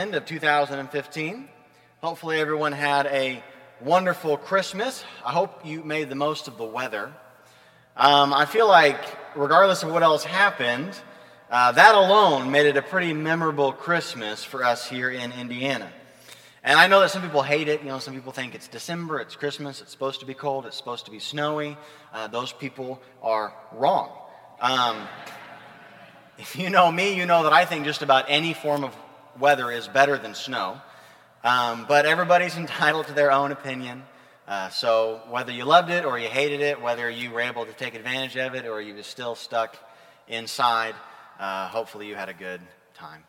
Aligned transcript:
end 0.00 0.16
of 0.16 0.26
2015. 0.26 1.48
Hopefully, 2.02 2.40
everyone 2.40 2.72
had 2.72 3.06
a 3.06 3.40
wonderful 3.80 4.36
Christmas. 4.36 5.04
I 5.24 5.30
hope 5.30 5.64
you 5.64 5.84
made 5.84 6.08
the 6.08 6.16
most 6.16 6.48
of 6.48 6.58
the 6.58 6.64
weather. 6.64 7.12
Um, 7.96 8.34
I 8.34 8.44
feel 8.44 8.66
like, 8.66 8.98
regardless 9.36 9.84
of 9.84 9.92
what 9.92 10.02
else 10.02 10.24
happened, 10.24 10.98
uh, 11.48 11.70
that 11.70 11.94
alone 11.94 12.50
made 12.50 12.66
it 12.66 12.76
a 12.76 12.82
pretty 12.82 13.12
memorable 13.12 13.70
Christmas 13.70 14.42
for 14.42 14.64
us 14.64 14.90
here 14.90 15.12
in 15.12 15.30
Indiana. 15.30 15.92
And 16.64 16.76
I 16.76 16.88
know 16.88 16.98
that 16.98 17.12
some 17.12 17.22
people 17.22 17.42
hate 17.42 17.68
it. 17.68 17.80
You 17.82 17.86
know, 17.86 18.00
some 18.00 18.14
people 18.14 18.32
think 18.32 18.56
it's 18.56 18.66
December, 18.66 19.20
it's 19.20 19.36
Christmas, 19.36 19.80
it's 19.80 19.92
supposed 19.92 20.18
to 20.18 20.26
be 20.26 20.34
cold, 20.34 20.66
it's 20.66 20.76
supposed 20.76 21.04
to 21.04 21.12
be 21.12 21.20
snowy. 21.20 21.76
Uh, 22.12 22.26
those 22.26 22.52
people 22.52 23.00
are 23.22 23.54
wrong. 23.70 24.10
Um, 24.60 25.06
if 26.38 26.56
you 26.56 26.68
know 26.68 26.90
me, 26.90 27.14
you 27.14 27.26
know 27.26 27.44
that 27.44 27.52
I 27.52 27.64
think 27.64 27.84
just 27.84 28.02
about 28.02 28.24
any 28.26 28.54
form 28.54 28.82
of 28.82 28.92
weather 29.38 29.70
is 29.70 29.88
better 29.88 30.18
than 30.18 30.34
snow. 30.34 30.80
Um, 31.42 31.84
but 31.86 32.06
everybody's 32.06 32.56
entitled 32.56 33.06
to 33.08 33.12
their 33.12 33.32
own 33.32 33.52
opinion. 33.52 34.02
Uh, 34.46 34.68
so 34.68 35.22
whether 35.30 35.52
you 35.52 35.64
loved 35.64 35.90
it 35.90 36.04
or 36.04 36.18
you 36.18 36.28
hated 36.28 36.60
it, 36.60 36.80
whether 36.80 37.08
you 37.08 37.30
were 37.30 37.40
able 37.40 37.64
to 37.64 37.72
take 37.72 37.94
advantage 37.94 38.36
of 38.36 38.54
it 38.54 38.66
or 38.66 38.80
you 38.80 38.94
were 38.94 39.02
still 39.02 39.34
stuck 39.34 39.76
inside, 40.28 40.94
uh, 41.38 41.68
hopefully 41.68 42.06
you 42.06 42.14
had 42.14 42.28
a 42.28 42.34
good 42.34 42.60
time. 42.94 43.24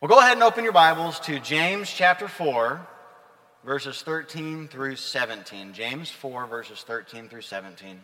Well, 0.00 0.08
go 0.08 0.18
ahead 0.18 0.34
and 0.34 0.42
open 0.42 0.64
your 0.64 0.72
Bibles 0.72 1.20
to 1.20 1.38
James 1.40 1.90
chapter 1.92 2.28
4, 2.28 2.80
verses 3.64 4.00
13 4.02 4.68
through 4.68 4.96
17. 4.96 5.72
James 5.72 6.10
4, 6.10 6.46
verses 6.46 6.82
13 6.82 7.28
through 7.28 7.42
17. 7.42 8.00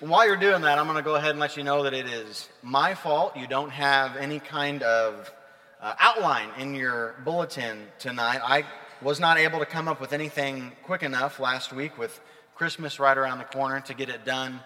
While 0.00 0.26
you're 0.26 0.36
doing 0.36 0.62
that, 0.62 0.78
I'm 0.78 0.86
going 0.86 0.96
to 0.96 1.02
go 1.02 1.16
ahead 1.16 1.30
and 1.30 1.40
let 1.40 1.56
you 1.56 1.62
know 1.62 1.82
that 1.82 1.94
it 1.94 2.06
is 2.06 2.48
my 2.62 2.94
fault. 2.94 3.36
You 3.36 3.46
don't 3.46 3.70
have 3.70 4.16
any 4.16 4.40
kind 4.40 4.82
of 4.82 5.30
uh, 5.82 5.94
outline 5.98 6.48
in 6.58 6.74
your 6.74 7.16
bulletin 7.24 7.88
tonight. 7.98 8.40
I 8.42 8.64
was 9.02 9.18
not 9.18 9.36
able 9.36 9.58
to 9.58 9.66
come 9.66 9.88
up 9.88 10.00
with 10.00 10.12
anything 10.12 10.72
quick 10.84 11.02
enough 11.02 11.40
last 11.40 11.72
week 11.72 11.98
with 11.98 12.20
Christmas 12.54 13.00
right 13.00 13.18
around 13.18 13.38
the 13.38 13.44
corner 13.44 13.80
to 13.80 13.94
get 13.94 14.08
it 14.08 14.24
done 14.24 14.60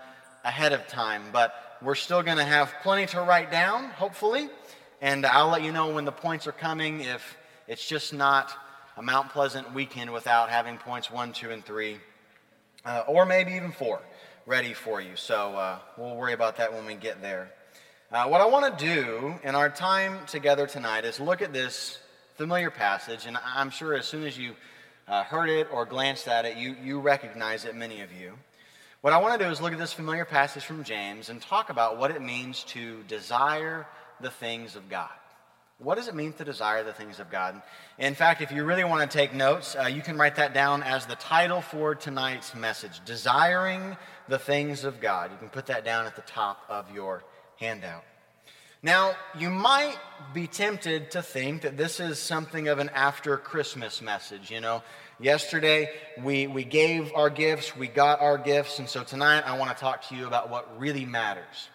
ahead 0.45 0.75
of 0.75 0.87
time. 0.87 1.23
But 1.33 1.79
we're 1.81 1.95
still 1.95 2.23
going 2.23 2.37
to 2.37 2.45
have 2.45 2.73
plenty 2.83 3.07
to 3.07 3.21
write 3.23 3.51
down, 3.51 3.85
hopefully. 3.91 4.51
And 5.01 5.25
I'll 5.25 5.49
let 5.49 5.63
you 5.63 5.73
know 5.73 5.95
when 5.95 6.05
the 6.05 6.13
points 6.13 6.47
are 6.47 6.53
coming 6.53 7.01
if 7.01 7.37
it's 7.67 7.87
just 7.87 8.13
not 8.13 8.53
a 8.99 9.03
Mount 9.03 9.31
Pleasant 9.31 9.73
weekend 9.75 10.13
without 10.13 10.51
having 10.51 10.77
points 10.77 11.11
one, 11.11 11.33
two, 11.33 11.51
and 11.51 11.65
three, 11.65 11.99
uh, 12.85 13.05
or 13.07 13.25
maybe 13.25 13.53
even 13.53 13.73
four 13.73 14.01
ready 14.47 14.75
for 14.75 15.01
you. 15.01 15.17
So 15.17 15.55
uh, 15.55 15.79
we'll 15.97 16.17
worry 16.17 16.33
about 16.33 16.57
that 16.59 16.73
when 16.73 16.87
we 16.87 16.95
get 16.95 17.21
there. 17.21 17.51
Uh, 18.13 18.25
what 18.29 18.41
I 18.41 18.47
want 18.47 18.79
to 18.79 18.85
do 18.85 19.35
in 19.43 19.57
our 19.57 19.69
time 19.69 20.25
together 20.27 20.69
tonight 20.69 21.05
is 21.05 21.19
look 21.19 21.43
at 21.43 21.53
this 21.53 21.99
familiar 22.37 22.71
passage, 22.71 23.27
and 23.27 23.37
I'm 23.45 23.69
sure 23.69 23.95
as 23.95 24.07
soon 24.07 24.23
as 24.23 24.39
you 24.39 24.55
uh, 25.09 25.25
heard 25.25 25.51
it 25.51 25.67
or 25.73 25.85
glanced 25.85 26.29
at 26.29 26.45
it, 26.45 26.57
you, 26.57 26.77
you 26.81 27.01
recognize 27.01 27.65
it, 27.65 27.75
many 27.75 28.03
of 28.03 28.13
you. 28.13 28.35
What 29.01 29.13
I 29.13 29.19
want 29.19 29.37
to 29.37 29.45
do 29.45 29.51
is 29.51 29.61
look 29.61 29.73
at 29.73 29.81
this 29.81 29.93
familiar 29.93 30.25
passage 30.25 30.65
from 30.65 30.85
James 30.85 31.31
and 31.31 31.43
talk 31.43 31.69
about 31.69 31.99
what 31.99 32.13
it 32.13 32.23
means 32.23 32.63
to 32.69 33.03
desire 33.09 33.89
the 34.21 34.31
things 34.31 34.77
of 34.77 34.89
God. 34.89 35.11
What 35.79 35.97
does 35.97 36.07
it 36.07 36.15
mean 36.15 36.33
to 36.35 36.45
desire 36.45 36.85
the 36.85 36.93
things 36.93 37.19
of 37.19 37.29
God? 37.29 37.61
In 37.99 38.15
fact, 38.15 38.41
if 38.41 38.53
you 38.53 38.63
really 38.63 38.85
want 38.85 39.11
to 39.11 39.19
take 39.19 39.35
notes, 39.35 39.75
uh, 39.75 39.87
you 39.87 40.01
can 40.01 40.17
write 40.17 40.37
that 40.37 40.55
down 40.55 40.85
as 40.85 41.07
the 41.07 41.17
title 41.17 41.61
for 41.61 41.97
tonight's 41.97 42.55
message 42.55 43.01
Desiring 43.05 43.97
the 44.29 44.39
Things 44.39 44.85
of 44.85 45.01
God. 45.01 45.33
You 45.33 45.39
can 45.39 45.49
put 45.49 45.67
that 45.67 45.85
down 45.85 46.07
at 46.07 46.15
the 46.15 46.23
top 46.23 46.65
of 46.69 46.95
your 46.95 47.25
handout. 47.59 48.05
Now, 48.83 49.17
you 49.37 49.51
might 49.51 49.97
be 50.33 50.47
tempted 50.47 51.11
to 51.13 51.23
think 51.23 51.63
that 51.63 51.77
this 51.77 51.99
is 51.99 52.19
something 52.19 52.69
of 52.69 52.79
an 52.79 52.91
after 52.91 53.37
Christmas 53.37 54.01
message. 54.01 54.51
You 54.51 54.61
know, 54.61 54.83
yesterday 55.19 55.91
we, 56.23 56.47
we 56.47 56.63
gave 56.65 57.13
our 57.15 57.31
gifts, 57.31 57.77
we 57.77 57.89
got 57.89 58.21
our 58.21 58.39
gifts, 58.39 58.79
and 58.79 58.89
so 58.89 59.03
tonight 59.03 59.43
I 59.47 59.59
want 59.59 59.77
to 59.77 59.81
talk 59.81 60.09
to 60.09 60.15
you 60.15 60.27
about 60.27 60.51
what 60.51 60.79
really 60.79 61.05
matters. 61.05 61.69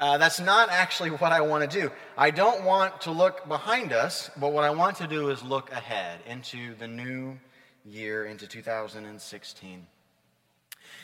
Uh, 0.00 0.16
that's 0.16 0.40
not 0.40 0.70
actually 0.70 1.10
what 1.22 1.32
I 1.32 1.42
want 1.42 1.70
to 1.70 1.80
do. 1.80 1.90
I 2.16 2.30
don't 2.30 2.64
want 2.64 3.02
to 3.02 3.10
look 3.10 3.46
behind 3.46 3.92
us, 3.92 4.30
but 4.36 4.52
what 4.52 4.64
I 4.64 4.70
want 4.70 4.96
to 4.98 5.06
do 5.06 5.30
is 5.30 5.42
look 5.42 5.70
ahead 5.70 6.20
into 6.26 6.74
the 6.76 6.88
new 6.88 7.38
year, 7.84 8.24
into 8.24 8.46
2016. 8.46 9.86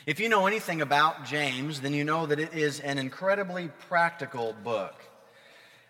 If 0.05 0.19
you 0.19 0.29
know 0.29 0.45
anything 0.45 0.83
about 0.83 1.25
James, 1.25 1.81
then 1.81 1.91
you 1.91 2.03
know 2.03 2.27
that 2.27 2.39
it 2.39 2.53
is 2.53 2.79
an 2.79 2.99
incredibly 2.99 3.69
practical 3.89 4.53
book. 4.63 4.93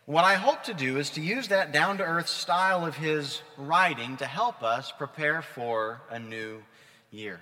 What 0.05 0.23
I 0.23 0.35
hope 0.35 0.63
to 0.63 0.73
do 0.73 0.97
is 0.99 1.09
to 1.11 1.21
use 1.21 1.49
that 1.49 1.73
down 1.73 1.97
to 1.97 2.03
earth 2.05 2.29
style 2.29 2.85
of 2.85 2.95
his 2.95 3.41
writing 3.57 4.15
to 4.17 4.25
help 4.25 4.63
us 4.63 4.93
prepare 4.97 5.41
for 5.41 5.99
a 6.09 6.17
new 6.17 6.63
year. 7.11 7.41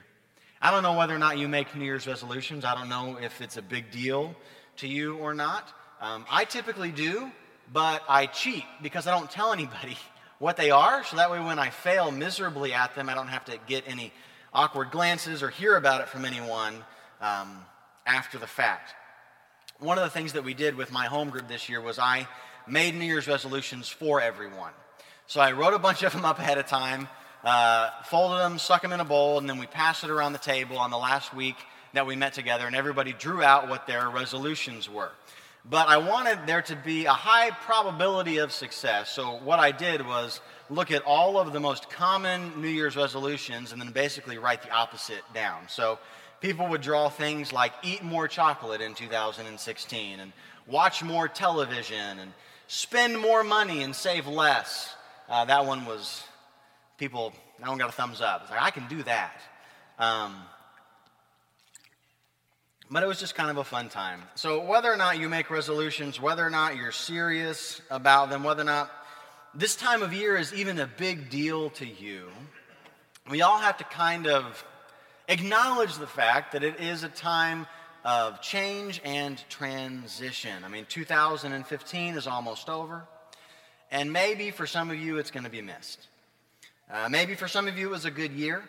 I 0.59 0.71
don't 0.71 0.81
know 0.81 0.93
whether 0.93 1.13
or 1.13 1.19
not 1.19 1.37
you 1.37 1.47
make 1.47 1.75
New 1.75 1.85
Year's 1.85 2.07
resolutions. 2.07 2.65
I 2.65 2.73
don't 2.73 2.89
know 2.89 3.19
if 3.21 3.39
it's 3.39 3.57
a 3.57 3.61
big 3.61 3.91
deal 3.91 4.33
to 4.77 4.87
you 4.87 5.17
or 5.17 5.35
not. 5.35 5.71
Um, 6.01 6.25
I 6.31 6.43
typically 6.43 6.91
do, 6.91 7.29
but 7.71 8.01
I 8.09 8.25
cheat 8.25 8.65
because 8.81 9.05
I 9.05 9.11
don't 9.11 9.29
tell 9.29 9.53
anybody 9.53 9.95
what 10.39 10.57
they 10.57 10.71
are. 10.71 11.03
So 11.03 11.17
that 11.17 11.29
way, 11.29 11.39
when 11.39 11.59
I 11.59 11.69
fail 11.69 12.09
miserably 12.09 12.73
at 12.73 12.95
them, 12.95 13.09
I 13.09 13.13
don't 13.13 13.27
have 13.27 13.45
to 13.45 13.59
get 13.67 13.83
any 13.85 14.11
awkward 14.53 14.91
glances 14.91 15.41
or 15.41 15.49
hear 15.49 15.75
about 15.75 16.01
it 16.01 16.09
from 16.09 16.25
anyone 16.25 16.75
um, 17.21 17.65
after 18.05 18.37
the 18.37 18.47
fact. 18.47 18.93
One 19.79 19.97
of 19.97 20.03
the 20.03 20.09
things 20.09 20.33
that 20.33 20.43
we 20.43 20.53
did 20.53 20.75
with 20.75 20.91
my 20.91 21.05
home 21.05 21.29
group 21.29 21.47
this 21.47 21.67
year 21.67 21.81
was 21.81 21.99
I 21.99 22.27
made 22.67 22.95
New 22.95 23.05
Year's 23.05 23.27
resolutions 23.27 23.89
for 23.89 24.21
everyone. 24.21 24.71
So 25.27 25.41
I 25.41 25.51
wrote 25.51 25.73
a 25.73 25.79
bunch 25.79 26.03
of 26.03 26.13
them 26.13 26.25
up 26.25 26.39
ahead 26.39 26.57
of 26.57 26.67
time, 26.67 27.07
uh, 27.43 27.89
folded 28.05 28.39
them, 28.39 28.59
stuck 28.59 28.81
them 28.81 28.93
in 28.93 28.99
a 28.99 29.05
bowl, 29.05 29.37
and 29.37 29.49
then 29.49 29.57
we 29.57 29.65
passed 29.65 30.03
it 30.03 30.09
around 30.09 30.33
the 30.33 30.39
table 30.39 30.77
on 30.77 30.91
the 30.91 30.97
last 30.97 31.33
week 31.33 31.55
that 31.93 32.05
we 32.05 32.15
met 32.15 32.33
together, 32.33 32.67
and 32.67 32.75
everybody 32.75 33.13
drew 33.13 33.41
out 33.43 33.69
what 33.69 33.87
their 33.87 34.09
resolutions 34.09 34.89
were. 34.89 35.11
But 35.65 35.87
I 35.87 35.97
wanted 35.97 36.39
there 36.45 36.61
to 36.63 36.75
be 36.75 37.05
a 37.05 37.13
high 37.13 37.51
probability 37.51 38.37
of 38.39 38.51
success. 38.51 39.09
So 39.09 39.37
what 39.43 39.59
I 39.59 39.71
did 39.71 40.05
was 40.05 40.41
look 40.69 40.91
at 40.91 41.03
all 41.03 41.39
of 41.39 41.53
the 41.53 41.59
most 41.59 41.89
common 41.89 42.61
New 42.61 42.67
Year's 42.67 42.97
resolutions 42.97 43.71
and 43.71 43.81
then 43.81 43.91
basically 43.91 44.37
write 44.37 44.61
the 44.61 44.71
opposite 44.71 45.23
down. 45.33 45.61
So 45.69 45.99
people 46.41 46.67
would 46.67 46.81
draw 46.81 47.07
things 47.07 47.53
like 47.53 47.71
eat 47.81 48.03
more 48.03 48.27
chocolate 48.27 48.81
in 48.81 48.93
2016 48.93 50.19
and 50.19 50.33
watch 50.67 51.01
more 51.01 51.29
television 51.29 52.19
and 52.19 52.33
spend 52.67 53.17
more 53.17 53.43
money 53.43 53.83
and 53.83 53.95
save 53.95 54.27
less. 54.27 54.93
Uh, 55.29 55.45
that 55.45 55.65
one 55.65 55.85
was 55.85 56.23
people, 56.97 57.31
that 57.59 57.69
one 57.69 57.77
got 57.77 57.87
a 57.87 57.93
thumbs 57.93 58.19
up. 58.19 58.41
It's 58.41 58.51
like, 58.51 58.61
I 58.61 58.69
can 58.69 58.87
do 58.89 59.01
that. 59.03 59.39
Um, 59.97 60.35
but 62.93 63.01
it 63.01 63.07
was 63.07 63.19
just 63.19 63.33
kind 63.33 63.49
of 63.49 63.57
a 63.57 63.63
fun 63.63 63.89
time. 63.89 64.21
So, 64.35 64.63
whether 64.63 64.93
or 64.93 64.95
not 64.95 65.19
you 65.19 65.27
make 65.27 65.49
resolutions, 65.49 66.21
whether 66.21 66.45
or 66.45 66.51
not 66.51 66.77
you're 66.77 66.91
serious 66.91 67.81
about 67.89 68.29
them, 68.29 68.43
whether 68.43 68.61
or 68.61 68.65
not 68.65 68.91
this 69.55 69.75
time 69.75 70.03
of 70.03 70.13
year 70.13 70.37
is 70.37 70.53
even 70.53 70.79
a 70.79 70.85
big 70.85 71.31
deal 71.31 71.71
to 71.71 71.87
you, 71.87 72.27
we 73.31 73.41
all 73.41 73.57
have 73.57 73.77
to 73.77 73.83
kind 73.83 74.27
of 74.27 74.63
acknowledge 75.27 75.95
the 75.97 76.05
fact 76.05 76.51
that 76.51 76.63
it 76.63 76.79
is 76.79 77.03
a 77.03 77.09
time 77.09 77.65
of 78.05 78.41
change 78.41 79.01
and 79.03 79.43
transition. 79.49 80.63
I 80.63 80.67
mean, 80.67 80.85
2015 80.87 82.13
is 82.13 82.27
almost 82.27 82.69
over, 82.69 83.07
and 83.89 84.13
maybe 84.13 84.51
for 84.51 84.67
some 84.67 84.91
of 84.91 84.97
you 84.97 85.17
it's 85.17 85.31
going 85.31 85.45
to 85.45 85.49
be 85.49 85.63
missed. 85.63 86.07
Uh, 86.91 87.09
maybe 87.09 87.33
for 87.33 87.47
some 87.47 87.67
of 87.67 87.75
you 87.75 87.87
it 87.87 87.91
was 87.91 88.05
a 88.05 88.11
good 88.11 88.33
year. 88.33 88.63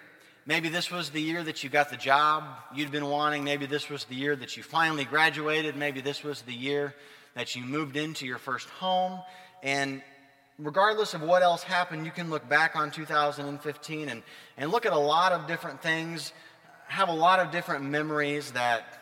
Maybe 0.47 0.69
this 0.69 0.91
was 0.91 1.09
the 1.09 1.23
year 1.23 1.43
that 1.43 1.65
you 1.65 1.71
got 1.71 1.89
the 1.89 1.97
job 1.97 2.45
you'd 2.75 2.91
been 2.91 3.07
wanting. 3.07 3.45
Maybe 3.45 3.65
this 3.65 3.89
was 3.89 4.05
the 4.05 4.15
year 4.15 4.37
that 4.37 4.59
you 4.59 4.63
finally 4.63 5.07
graduated. 5.07 5.75
Maybe 5.75 6.03
this 6.03 6.23
was 6.23 6.43
the 6.43 6.53
year 6.53 6.95
that 7.35 7.57
you 7.57 7.65
moved 7.65 7.97
into 7.97 8.27
your 8.27 8.37
first 8.37 8.69
home. 8.69 9.21
And 9.63 10.03
regardless 10.59 11.15
of 11.15 11.23
what 11.23 11.43
else 11.43 11.63
happened, 11.63 12.05
you 12.05 12.13
can 12.13 12.29
look 12.29 12.47
back 12.47 12.77
on 12.77 12.91
2015 12.91 14.09
and, 14.11 14.23
and 14.59 14.71
look 14.71 14.85
at 14.85 14.93
a 14.93 14.99
lot 14.99 15.33
of 15.33 15.47
different 15.47 15.81
things, 15.81 16.35
have 16.89 17.09
a 17.09 17.15
lot 17.15 17.41
of 17.41 17.51
different 17.51 17.87
memories 17.87 18.53
that, 18.53 19.01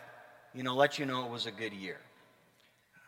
you 0.55 0.63
know, 0.63 0.77
let 0.77 1.01
you 1.01 1.07
know 1.07 1.27
it 1.27 1.31
was 1.31 1.47
a 1.47 1.53
good 1.53 1.73
year. 1.73 1.99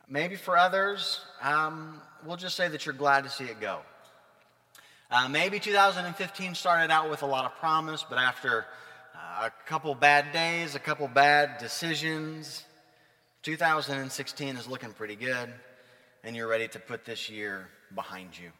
Maybe 0.09 0.35
for 0.35 0.59
others, 0.59 1.21
um, 1.41 2.03
we'll 2.27 2.37
just 2.37 2.57
say 2.57 2.67
that 2.67 2.85
you're 2.85 2.95
glad 2.95 3.23
to 3.25 3.31
see 3.31 3.45
it 3.45 3.61
go. 3.61 3.81
Uh, 5.17 5.29
maybe 5.29 5.61
2015 5.61 6.57
started 6.57 6.91
out 6.91 7.09
with 7.09 7.23
a 7.23 7.27
lot 7.27 7.45
of 7.45 7.55
promise, 7.61 8.05
but 8.11 8.19
after 8.19 8.67
uh, 9.15 9.47
a 9.47 9.53
couple 9.65 9.95
bad 9.95 10.33
days, 10.33 10.75
a 10.75 10.81
couple 10.81 11.07
bad 11.07 11.57
decisions, 11.59 12.65
2016 13.45 14.57
is 14.57 14.67
looking 14.67 14.91
pretty 14.93 15.15
good, 15.15 15.55
and 16.25 16.35
you're 16.35 16.49
ready 16.49 16.67
to 16.67 16.81
put 16.81 17.05
this 17.05 17.31
year 17.31 17.69
behind 17.95 18.37
you. 18.37 18.51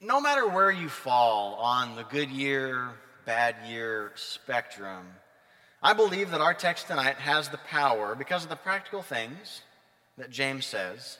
No 0.00 0.20
matter 0.20 0.46
where 0.46 0.70
you 0.70 0.88
fall 0.88 1.56
on 1.56 1.96
the 1.96 2.04
good 2.04 2.30
year, 2.30 2.90
bad 3.26 3.56
year 3.66 4.12
spectrum, 4.14 5.08
I 5.82 5.92
believe 5.92 6.30
that 6.30 6.40
our 6.40 6.54
text 6.54 6.86
tonight 6.86 7.16
has 7.16 7.48
the 7.48 7.58
power, 7.58 8.14
because 8.14 8.44
of 8.44 8.48
the 8.48 8.54
practical 8.54 9.02
things 9.02 9.62
that 10.18 10.30
James 10.30 10.66
says, 10.66 11.18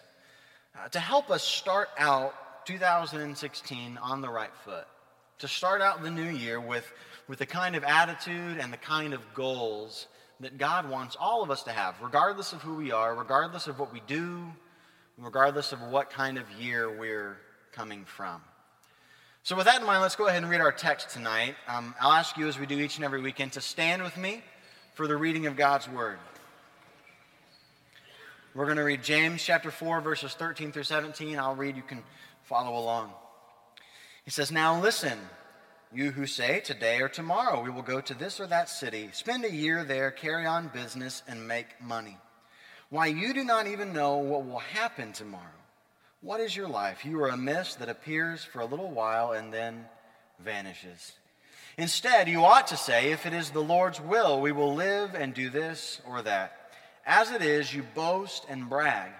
uh, 0.78 0.86
to 0.90 1.00
help 1.00 1.28
us 1.28 1.42
start 1.42 1.88
out 1.98 2.36
2016 2.66 3.98
on 3.98 4.20
the 4.20 4.28
right 4.28 4.54
foot, 4.64 4.86
to 5.38 5.48
start 5.48 5.80
out 5.80 6.02
the 6.02 6.10
new 6.10 6.28
year 6.30 6.60
with, 6.60 6.90
with 7.28 7.38
the 7.38 7.46
kind 7.46 7.74
of 7.76 7.84
attitude 7.84 8.58
and 8.58 8.72
the 8.72 8.76
kind 8.78 9.14
of 9.14 9.20
goals 9.34 10.06
that 10.40 10.58
God 10.58 10.88
wants 10.88 11.16
all 11.18 11.42
of 11.42 11.50
us 11.50 11.62
to 11.64 11.70
have, 11.70 12.00
regardless 12.00 12.52
of 12.52 12.62
who 12.62 12.74
we 12.74 12.92
are, 12.92 13.14
regardless 13.14 13.66
of 13.66 13.78
what 13.78 13.92
we 13.92 14.00
do, 14.06 14.44
regardless 15.18 15.72
of 15.72 15.80
what 15.82 16.10
kind 16.10 16.38
of 16.38 16.50
year 16.52 16.90
we're 16.90 17.38
coming 17.72 18.04
from. 18.04 18.40
So, 19.44 19.56
with 19.56 19.66
that 19.66 19.80
in 19.80 19.86
mind, 19.86 20.02
let's 20.02 20.14
go 20.14 20.28
ahead 20.28 20.42
and 20.42 20.50
read 20.50 20.60
our 20.60 20.70
text 20.70 21.10
tonight. 21.10 21.56
Um, 21.66 21.94
I'll 22.00 22.12
ask 22.12 22.36
you, 22.36 22.46
as 22.46 22.58
we 22.58 22.66
do 22.66 22.78
each 22.78 22.96
and 22.96 23.04
every 23.04 23.20
weekend, 23.20 23.52
to 23.54 23.60
stand 23.60 24.02
with 24.02 24.16
me 24.16 24.42
for 24.94 25.08
the 25.08 25.16
reading 25.16 25.46
of 25.46 25.56
God's 25.56 25.88
Word. 25.88 26.18
We're 28.54 28.66
going 28.66 28.76
to 28.76 28.84
read 28.84 29.02
James 29.02 29.42
chapter 29.42 29.70
4, 29.70 30.00
verses 30.00 30.34
13 30.34 30.72
through 30.72 30.82
17. 30.82 31.38
I'll 31.38 31.56
read, 31.56 31.74
you 31.74 31.82
can 31.82 32.02
follow 32.44 32.78
along. 32.78 33.12
He 34.24 34.30
says, 34.30 34.50
Now 34.52 34.80
listen. 34.80 35.18
You 35.94 36.10
who 36.10 36.26
say, 36.26 36.60
Today 36.60 37.00
or 37.00 37.08
tomorrow 37.08 37.62
we 37.62 37.70
will 37.70 37.82
go 37.82 38.00
to 38.00 38.14
this 38.14 38.40
or 38.40 38.46
that 38.46 38.70
city, 38.70 39.10
spend 39.12 39.44
a 39.44 39.52
year 39.52 39.84
there, 39.84 40.10
carry 40.10 40.46
on 40.46 40.68
business, 40.68 41.22
and 41.28 41.46
make 41.46 41.66
money. 41.82 42.16
Why, 42.88 43.06
you 43.06 43.34
do 43.34 43.44
not 43.44 43.66
even 43.66 43.92
know 43.92 44.16
what 44.16 44.46
will 44.46 44.58
happen 44.58 45.12
tomorrow. 45.12 45.44
What 46.22 46.40
is 46.40 46.56
your 46.56 46.68
life? 46.68 47.04
You 47.04 47.22
are 47.22 47.28
a 47.28 47.36
mist 47.36 47.78
that 47.78 47.88
appears 47.88 48.44
for 48.44 48.60
a 48.60 48.66
little 48.66 48.90
while 48.90 49.32
and 49.32 49.52
then 49.52 49.86
vanishes. 50.38 51.12
Instead, 51.76 52.28
you 52.28 52.44
ought 52.44 52.68
to 52.68 52.76
say, 52.76 53.10
If 53.10 53.26
it 53.26 53.32
is 53.32 53.50
the 53.50 53.60
Lord's 53.60 54.00
will, 54.00 54.40
we 54.40 54.52
will 54.52 54.74
live 54.74 55.14
and 55.14 55.34
do 55.34 55.50
this 55.50 56.00
or 56.06 56.22
that. 56.22 56.70
As 57.04 57.30
it 57.30 57.42
is, 57.42 57.74
you 57.74 57.82
boast 57.94 58.46
and 58.48 58.68
brag. 58.68 59.10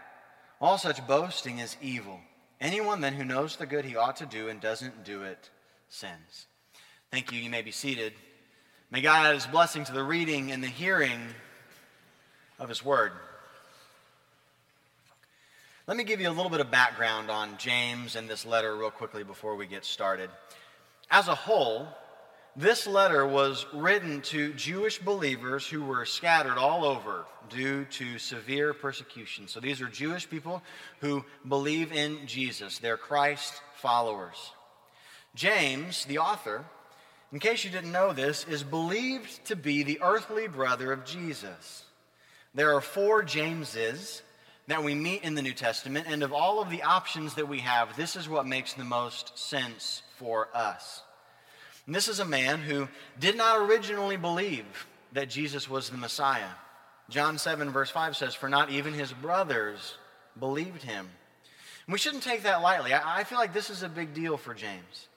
All 0.60 0.78
such 0.78 1.06
boasting 1.06 1.58
is 1.58 1.76
evil. 1.82 2.20
Anyone 2.62 3.00
then 3.00 3.14
who 3.14 3.24
knows 3.24 3.56
the 3.56 3.66
good 3.66 3.84
he 3.84 3.96
ought 3.96 4.18
to 4.18 4.26
do 4.26 4.48
and 4.48 4.60
doesn't 4.60 5.04
do 5.04 5.24
it 5.24 5.50
sins. 5.88 6.46
Thank 7.10 7.32
you. 7.32 7.40
You 7.40 7.50
may 7.50 7.62
be 7.62 7.72
seated. 7.72 8.12
May 8.88 9.00
God 9.00 9.26
add 9.26 9.34
his 9.34 9.46
blessing 9.46 9.82
to 9.84 9.92
the 9.92 10.04
reading 10.04 10.52
and 10.52 10.62
the 10.62 10.68
hearing 10.68 11.20
of 12.60 12.68
his 12.68 12.84
word. 12.84 13.10
Let 15.88 15.96
me 15.96 16.04
give 16.04 16.20
you 16.20 16.28
a 16.28 16.30
little 16.30 16.50
bit 16.50 16.60
of 16.60 16.70
background 16.70 17.32
on 17.32 17.58
James 17.58 18.14
and 18.14 18.30
this 18.30 18.46
letter, 18.46 18.76
real 18.76 18.92
quickly, 18.92 19.24
before 19.24 19.56
we 19.56 19.66
get 19.66 19.84
started. 19.84 20.30
As 21.10 21.26
a 21.26 21.34
whole, 21.34 21.88
this 22.56 22.86
letter 22.86 23.26
was 23.26 23.64
written 23.72 24.20
to 24.22 24.52
Jewish 24.52 24.98
believers 24.98 25.66
who 25.66 25.82
were 25.82 26.04
scattered 26.04 26.58
all 26.58 26.84
over 26.84 27.24
due 27.48 27.84
to 27.86 28.18
severe 28.18 28.74
persecution. 28.74 29.48
So 29.48 29.60
these 29.60 29.80
are 29.80 29.88
Jewish 29.88 30.28
people 30.28 30.62
who 31.00 31.24
believe 31.48 31.92
in 31.92 32.26
Jesus, 32.26 32.78
they're 32.78 32.96
Christ 32.96 33.54
followers. 33.76 34.52
James, 35.34 36.04
the 36.04 36.18
author, 36.18 36.64
in 37.32 37.38
case 37.38 37.64
you 37.64 37.70
didn't 37.70 37.92
know 37.92 38.12
this, 38.12 38.44
is 38.44 38.62
believed 38.62 39.46
to 39.46 39.56
be 39.56 39.82
the 39.82 40.00
earthly 40.02 40.46
brother 40.46 40.92
of 40.92 41.06
Jesus. 41.06 41.84
There 42.54 42.76
are 42.76 42.82
four 42.82 43.22
Jameses 43.22 44.20
that 44.66 44.84
we 44.84 44.94
meet 44.94 45.24
in 45.24 45.34
the 45.34 45.42
New 45.42 45.54
Testament, 45.54 46.06
and 46.08 46.22
of 46.22 46.32
all 46.32 46.60
of 46.60 46.68
the 46.68 46.82
options 46.82 47.34
that 47.34 47.48
we 47.48 47.60
have, 47.60 47.96
this 47.96 48.14
is 48.14 48.28
what 48.28 48.46
makes 48.46 48.74
the 48.74 48.84
most 48.84 49.38
sense 49.38 50.02
for 50.18 50.48
us. 50.54 51.02
And 51.86 51.94
this 51.94 52.08
is 52.08 52.20
a 52.20 52.24
man 52.24 52.60
who 52.60 52.88
did 53.18 53.36
not 53.36 53.58
originally 53.58 54.16
believe 54.16 54.86
that 55.12 55.28
Jesus 55.28 55.68
was 55.68 55.90
the 55.90 55.96
Messiah. 55.96 56.50
John 57.08 57.38
7, 57.38 57.70
verse 57.70 57.90
5 57.90 58.16
says, 58.16 58.34
For 58.34 58.48
not 58.48 58.70
even 58.70 58.94
his 58.94 59.12
brothers 59.12 59.96
believed 60.38 60.82
him. 60.82 61.08
And 61.86 61.92
we 61.92 61.98
shouldn't 61.98 62.22
take 62.22 62.44
that 62.44 62.62
lightly. 62.62 62.94
I, 62.94 63.20
I 63.20 63.24
feel 63.24 63.38
like 63.38 63.52
this 63.52 63.70
is 63.70 63.82
a 63.82 63.88
big 63.88 64.14
deal 64.14 64.36
for 64.36 64.54
James. 64.54 65.08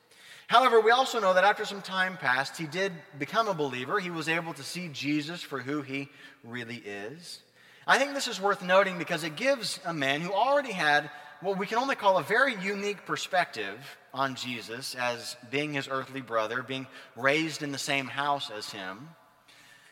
However, 0.48 0.80
we 0.80 0.92
also 0.92 1.20
know 1.20 1.34
that 1.34 1.44
after 1.44 1.66
some 1.66 1.82
time 1.82 2.18
passed, 2.18 2.58
he 2.58 2.68
did 2.68 2.92
become 3.18 3.48
a 3.48 3.54
believer. 3.54 4.00
He 4.00 4.12
was 4.12 4.30
able 4.30 4.54
to 4.54 4.64
see 4.64 4.90
Jesus 4.90 5.42
for 5.42 5.60
who 5.60 5.82
he 5.82 6.10
really 6.44 6.78
is. 6.86 7.40
I 7.88 7.98
think 7.98 8.14
this 8.14 8.28
is 8.28 8.42
worth 8.42 8.64
noting 8.64 8.98
because 8.98 9.24
it 9.24 9.36
gives 9.36 9.80
a 9.86 9.94
man 9.94 10.22
who 10.22 10.34
already 10.34 10.72
had 10.72 11.10
what 11.42 11.58
we 11.58 11.68
can 11.68 11.78
only 11.78 11.96
call 11.96 12.18
a 12.18 12.24
very 12.24 12.56
unique 12.62 13.06
perspective 13.06 13.98
on 14.16 14.36
Jesus 14.36 14.96
as 14.96 15.36
being 15.52 15.74
his 15.74 15.90
earthly 15.92 16.22
brother, 16.22 16.64
being 16.64 16.88
raised 17.18 17.62
in 17.62 17.74
the 17.74 17.78
same 17.78 18.08
house 18.08 18.50
as 18.50 18.72
him, 18.72 19.10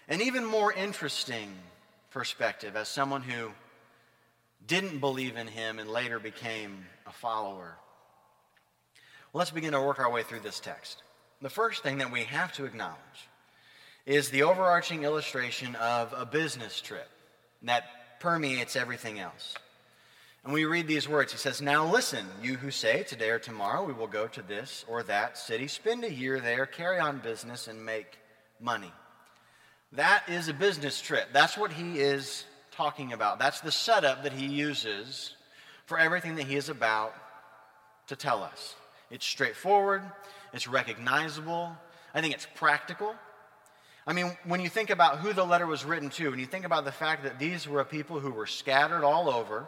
an 0.08 0.22
even 0.22 0.46
more 0.46 0.72
interesting 0.72 1.54
perspective 2.10 2.76
as 2.78 2.88
someone 2.88 3.22
who 3.22 3.52
didn't 4.66 5.00
believe 5.00 5.36
in 5.36 5.48
him 5.48 5.78
and 5.78 5.90
later 5.90 6.20
became 6.20 6.86
a 7.06 7.12
follower. 7.12 7.76
Well, 9.32 9.40
let's 9.40 9.52
begin 9.52 9.74
to 9.74 9.82
work 9.82 10.00
our 10.00 10.10
way 10.10 10.24
through 10.24 10.40
this 10.40 10.62
text. 10.62 11.04
The 11.42 11.50
first 11.50 11.84
thing 11.84 11.98
that 11.98 12.12
we 12.12 12.22
have 12.24 12.54
to 12.54 12.66
acknowledge 12.66 12.98
is 14.06 14.30
the 14.30 14.44
overarching 14.44 15.04
illustration 15.04 15.76
of 15.76 16.14
a 16.16 16.26
business 16.26 16.80
trip 16.80 17.10
that 17.64 18.20
permeates 18.22 18.78
everything 18.78 19.20
else. 19.20 19.56
And 20.44 20.54
we 20.54 20.66
read 20.66 20.88
these 20.88 21.08
words. 21.08 21.32
He 21.32 21.38
says, 21.38 21.62
Now 21.62 21.86
listen, 21.90 22.26
you 22.42 22.56
who 22.56 22.70
say, 22.70 23.04
Today 23.04 23.30
or 23.30 23.40
tomorrow 23.40 23.86
we 23.86 23.94
will 23.94 24.08
go 24.08 24.28
to 24.28 24.42
this 24.42 24.84
or 24.88 25.04
that 25.04 25.38
city, 25.38 25.68
spend 25.68 26.04
a 26.04 26.12
year 26.12 26.40
there, 26.40 26.66
carry 26.66 27.00
on 27.00 27.20
business, 27.20 27.68
and 27.68 27.86
make 27.86 28.18
money. 28.60 28.92
That 29.94 30.24
is 30.28 30.48
a 30.48 30.54
business 30.54 31.00
trip. 31.00 31.30
That's 31.32 31.58
what 31.58 31.72
he 31.72 32.00
is 32.00 32.46
talking 32.72 33.14
about. 33.14 33.40
That's 33.40 33.62
the 33.62 33.72
setup 33.72 34.24
that 34.24 34.34
he 34.34 34.48
uses 34.48 35.36
for 35.86 36.00
everything 36.00 36.36
that 36.36 36.48
he 36.48 36.56
is 36.56 36.70
about 36.70 37.14
to 38.08 38.16
tell 38.16 38.44
us. 38.44 38.76
It's 39.12 39.26
straightforward, 39.26 40.02
it's 40.54 40.68
recognizable, 40.68 41.78
I 42.14 42.22
think 42.22 42.34
it's 42.34 42.48
practical. 42.56 43.14
I 44.06 44.14
mean, 44.14 44.36
when 44.44 44.60
you 44.60 44.70
think 44.70 44.90
about 44.90 45.20
who 45.20 45.32
the 45.32 45.46
letter 45.46 45.66
was 45.66 45.86
written 45.86 46.10
to, 46.12 46.30
and 46.32 46.40
you 46.40 46.46
think 46.46 46.66
about 46.66 46.84
the 46.84 46.92
fact 46.92 47.24
that 47.24 47.40
these 47.40 47.68
were 47.68 47.84
people 47.86 48.20
who 48.20 48.32
were 48.32 48.48
scattered 48.48 49.04
all 49.04 49.30
over, 49.30 49.68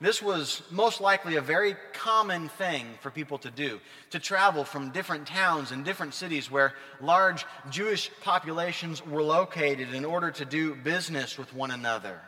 this 0.00 0.22
was 0.22 0.62
most 0.70 1.00
likely 1.00 1.36
a 1.36 1.42
very 1.42 1.76
common 1.92 2.48
thing 2.48 2.86
for 3.00 3.10
people 3.10 3.38
to 3.38 3.50
do 3.50 3.80
to 4.10 4.18
travel 4.18 4.64
from 4.64 4.90
different 4.90 5.26
towns 5.26 5.72
and 5.72 5.84
different 5.84 6.14
cities 6.14 6.50
where 6.50 6.72
large 7.00 7.44
Jewish 7.70 8.10
populations 8.22 9.04
were 9.04 9.22
located 9.22 9.92
in 9.92 10.04
order 10.04 10.30
to 10.30 10.44
do 10.44 10.74
business 10.74 11.36
with 11.36 11.52
one 11.52 11.70
another. 11.70 12.18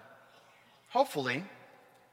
Hopefully, 0.91 1.45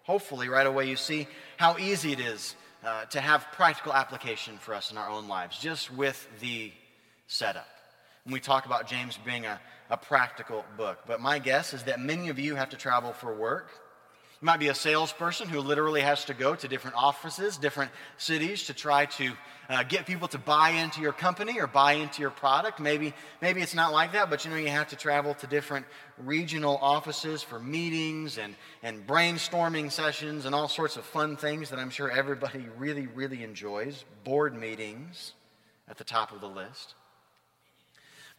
hopefully, 0.03 0.47
right 0.47 0.65
away 0.65 0.88
you 0.88 0.95
see 0.95 1.27
how 1.57 1.77
easy 1.77 2.13
it 2.13 2.21
is 2.21 2.56
uh, 2.85 3.03
to 3.06 3.19
have 3.19 3.45
practical 3.51 3.94
application 3.94 4.57
for 4.57 4.73
us 4.73 4.91
in 4.91 4.97
our 4.97 5.09
own 5.09 5.27
lives, 5.27 5.59
just 5.59 5.91
with 5.94 6.27
the 6.39 6.71
setup. 7.28 7.68
And 8.23 8.33
we 8.33 8.39
talk 8.39 8.66
about 8.66 8.87
James 8.87 9.19
being 9.25 9.45
a, 9.45 9.59
a 9.89 9.97
practical 9.97 10.63
book. 10.78 10.99
But 11.06 11.19
my 11.19 11.39
guess 11.39 11.73
is 11.73 11.83
that 11.83 11.99
many 11.99 12.30
of 12.30 12.39
you 12.39 12.56
have 12.56 12.69
to 12.69 12.78
travel 12.78 13.11
for 13.11 13.33
work. 13.33 13.71
You 14.42 14.46
might 14.46 14.60
be 14.60 14.69
a 14.69 14.76
salesperson 14.76 15.50
who 15.50 15.60
literally 15.60 16.00
has 16.00 16.24
to 16.26 16.34
go 16.34 16.56
to 16.56 16.68
different 16.69 16.96
offices, 16.96 17.58
different 17.58 17.92
cities 18.18 18.68
to 18.68 18.74
try 18.74 19.06
to 19.06 19.34
uh, 19.69 19.84
get 19.84 20.06
people 20.06 20.30
to 20.30 20.38
buy 20.38 20.69
into 20.69 21.02
your 21.02 21.12
company 21.12 21.60
or 21.60 21.68
buy 21.68 21.94
into 21.94 22.22
your 22.22 22.31
product. 22.31 22.80
Maybe, 22.80 23.14
maybe 23.42 23.62
it's 23.62 23.76
not 23.76 23.92
like 23.92 24.14
that, 24.14 24.30
but 24.30 24.46
you 24.46 24.52
know, 24.52 24.58
you 24.58 24.69
have 24.69 24.88
to 24.90 24.96
travel 24.96 25.34
to 25.36 25.48
different 25.48 25.86
regional 26.18 26.78
offices 26.78 27.44
for 27.44 27.60
meetings 27.60 28.38
and, 28.38 28.56
and 28.81 29.06
brainstorming 29.06 29.92
sessions 29.92 30.46
and 30.46 30.56
all 30.56 30.69
sorts 30.69 30.96
of 30.96 31.04
fun 31.04 31.36
things 31.36 31.69
that 31.72 31.78
I'm 31.78 31.90
sure 31.90 32.10
everybody 32.10 32.66
really, 32.78 33.08
really 33.08 33.44
enjoys. 33.44 34.06
Board 34.24 34.56
meetings 34.56 35.34
at 35.90 35.98
the 35.98 36.06
top 36.06 36.31
of 36.31 36.40
the 36.40 36.48
list. 36.48 36.96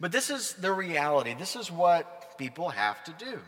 But 0.01 0.13
this 0.13 0.31
is 0.31 0.55
the 0.55 0.73
reality. 0.73 1.35
This 1.35 1.57
is 1.57 1.71
what 1.71 2.39
people 2.39 2.71
have 2.71 3.05
to 3.05 3.13
do. 3.13 3.39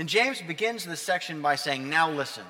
And 0.00 0.08
James 0.08 0.40
begins 0.40 0.86
this 0.86 1.02
section 1.02 1.42
by 1.42 1.56
saying, 1.56 1.90
Now 1.90 2.10
listen. 2.10 2.46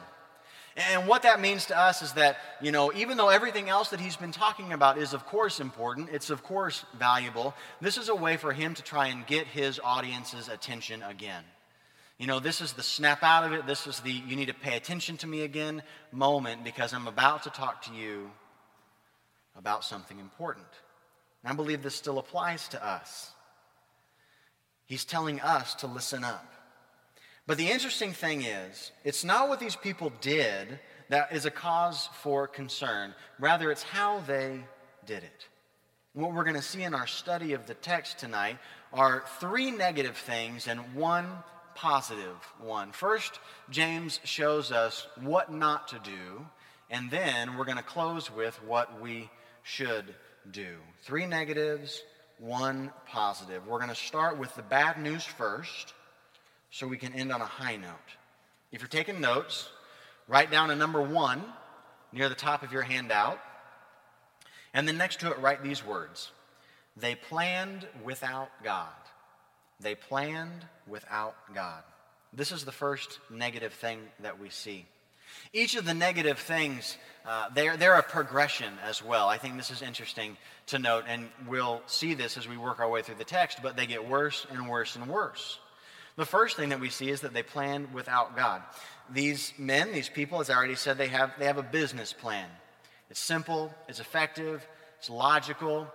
And 0.77 1.09
what 1.09 1.23
that 1.23 1.41
means 1.41 1.67
to 1.67 1.77
us 1.77 2.01
is 2.01 2.13
that, 2.13 2.37
you 2.63 2.71
know, 2.71 2.93
even 2.93 3.17
though 3.17 3.29
everything 3.29 3.69
else 3.69 3.89
that 3.89 3.99
he's 3.99 4.15
been 4.15 4.31
talking 4.31 4.73
about 4.73 4.99
is, 4.99 5.15
of 5.15 5.27
course, 5.27 5.59
important, 5.59 6.11
it's, 6.13 6.31
of 6.31 6.45
course, 6.45 6.85
valuable, 6.97 7.53
this 7.81 7.99
is 7.99 8.09
a 8.09 8.15
way 8.15 8.37
for 8.37 8.53
him 8.53 8.75
to 8.75 8.85
try 8.85 9.09
and 9.09 9.27
get 9.27 9.49
his 9.49 9.81
audience's 9.83 10.49
attention 10.49 11.03
again. 11.03 11.43
You 12.19 12.29
know, 12.29 12.39
this 12.39 12.61
is 12.61 12.75
the 12.75 12.85
snap 12.85 13.25
out 13.25 13.43
of 13.43 13.53
it. 13.53 13.67
This 13.67 13.89
is 13.89 13.99
the 13.99 14.13
you 14.13 14.37
need 14.37 14.47
to 14.47 14.55
pay 14.55 14.77
attention 14.77 15.17
to 15.17 15.27
me 15.27 15.43
again 15.43 15.83
moment 16.13 16.63
because 16.63 16.93
I'm 16.93 17.09
about 17.09 17.43
to 17.43 17.51
talk 17.51 17.83
to 17.87 17.93
you 17.93 18.31
about 19.57 19.83
something 19.83 20.21
important. 20.21 20.69
And 21.43 21.53
I 21.53 21.57
believe 21.57 21.83
this 21.83 21.97
still 21.97 22.21
applies 22.21 22.69
to 22.69 22.87
us. 22.87 23.33
He's 24.87 25.05
telling 25.05 25.41
us 25.41 25.75
to 25.75 25.89
listen 25.89 26.23
up. 26.23 26.47
But 27.47 27.59
the 27.59 27.69
interesting 27.69 28.13
thing 28.13 28.43
is, 28.43 28.93
it's 29.05 29.25
not 29.25 29.49
what 29.49 29.61
these 29.61 29.77
people 29.77 30.13
did 30.21 30.79
that 31.09 31.33
is 31.33 31.45
a 31.45 31.51
cause 31.51 32.09
for 32.23 32.47
concern. 32.47 33.15
Rather, 33.39 33.71
it's 33.73 33.83
how 33.83 34.21
they 34.21 34.61
did 35.07 35.25
it. 35.25 35.49
What 36.13 36.33
we're 36.33 36.45
going 36.45 36.57
to 36.57 36.63
see 36.63 36.83
in 36.83 36.95
our 36.95 37.07
study 37.07 37.53
of 37.53 37.67
the 37.67 37.75
text 37.75 38.19
tonight 38.19 38.59
are 38.93 39.25
three 39.39 39.71
negative 39.71 40.17
things 40.17 40.67
and 40.67 40.95
one 40.95 41.27
positive 41.75 42.37
one. 42.61 42.93
First, 42.93 43.39
James 43.71 44.21
shows 44.25 44.73
us 44.73 45.07
what 45.21 45.53
not 45.53 45.89
to 45.89 45.99
do, 46.01 46.47
And 46.91 47.09
then 47.11 47.57
we're 47.57 47.65
going 47.65 47.77
to 47.77 47.85
close 47.85 48.31
with 48.35 48.61
what 48.65 49.01
we 49.01 49.31
should 49.63 50.15
do. 50.51 50.77
Three 51.03 51.27
negatives, 51.27 52.03
one 52.39 52.91
positive. 53.07 53.67
We're 53.67 53.79
going 53.79 53.91
to 53.91 53.95
start 53.95 54.39
with 54.39 54.55
the 54.57 54.63
bad 54.63 55.01
news 55.01 55.25
first 55.25 55.95
so 56.71 56.87
we 56.87 56.97
can 56.97 57.13
end 57.15 57.33
on 57.33 57.41
a 57.41 57.47
high 57.47 57.77
note. 57.77 58.17
If 58.73 58.81
you're 58.81 58.89
taking 58.89 59.21
notes, 59.21 59.69
write 60.29 60.51
down 60.51 60.71
a 60.71 60.77
number 60.77 61.03
one 61.03 61.43
near 62.13 62.29
the 62.29 62.35
top 62.35 62.63
of 62.63 62.73
your 62.73 62.83
handout. 62.83 63.39
And 64.73 64.87
then 64.87 64.97
next 64.97 65.21
to 65.21 65.31
it, 65.31 65.39
write 65.39 65.63
these 65.63 65.85
words 65.85 66.31
They 66.97 67.15
planned 67.15 67.87
without 68.05 68.51
God. 68.63 68.89
They 69.81 69.95
planned 69.95 70.67
without 70.87 71.35
God. 71.55 71.83
This 72.33 72.53
is 72.53 72.65
the 72.65 72.73
first 72.73 73.19
negative 73.29 73.73
thing 73.73 74.01
that 74.21 74.39
we 74.39 74.51
see. 74.51 74.87
Each 75.53 75.77
of 75.77 75.85
the 75.85 75.95
negative 75.95 76.39
things, 76.39 76.97
uh, 77.27 77.49
they're, 77.55 77.77
they're 77.77 77.97
a 77.97 78.03
progression 78.03 78.73
as 78.85 79.03
well. 79.03 79.29
I 79.29 79.39
think 79.39 79.57
this 79.57 79.71
is 79.71 79.83
interesting 79.83 80.37
to 80.67 80.79
note, 80.79 81.05
and 81.09 81.29
we'll 81.49 81.83
see 81.87 82.15
this 82.15 82.37
as 82.37 82.47
we 82.47 82.57
work 82.57 82.79
our 82.79 82.89
way 82.89 83.03
through 83.03 83.17
the 83.17 83.25
text, 83.25 83.61
but 83.63 83.77
they 83.77 83.87
get 83.87 84.09
worse 84.09 84.47
and 84.51 84.69
worse 84.69 84.97
and 84.97 85.09
worse. 85.09 85.59
The 86.21 86.27
first 86.27 86.59
thing 86.59 86.69
that 86.69 86.81
we 86.81 86.91
see 86.91 87.09
is 87.09 87.23
that 87.23 87.33
they 87.33 87.43
plan 87.43 87.89
without 87.95 88.37
God. 88.37 88.61
These 89.09 89.55
men, 89.57 89.91
these 89.91 90.11
people, 90.11 90.41
as 90.41 90.51
I 90.51 90.55
already 90.55 90.75
said, 90.75 90.99
they 90.99 91.09
have, 91.09 91.33
they 91.39 91.47
have 91.47 91.57
a 91.57 91.63
business 91.63 92.13
plan. 92.13 92.47
It's 93.09 93.19
simple, 93.19 93.75
it's 93.89 94.01
effective, 94.01 94.67
it's 94.99 95.09
logical. 95.09 95.89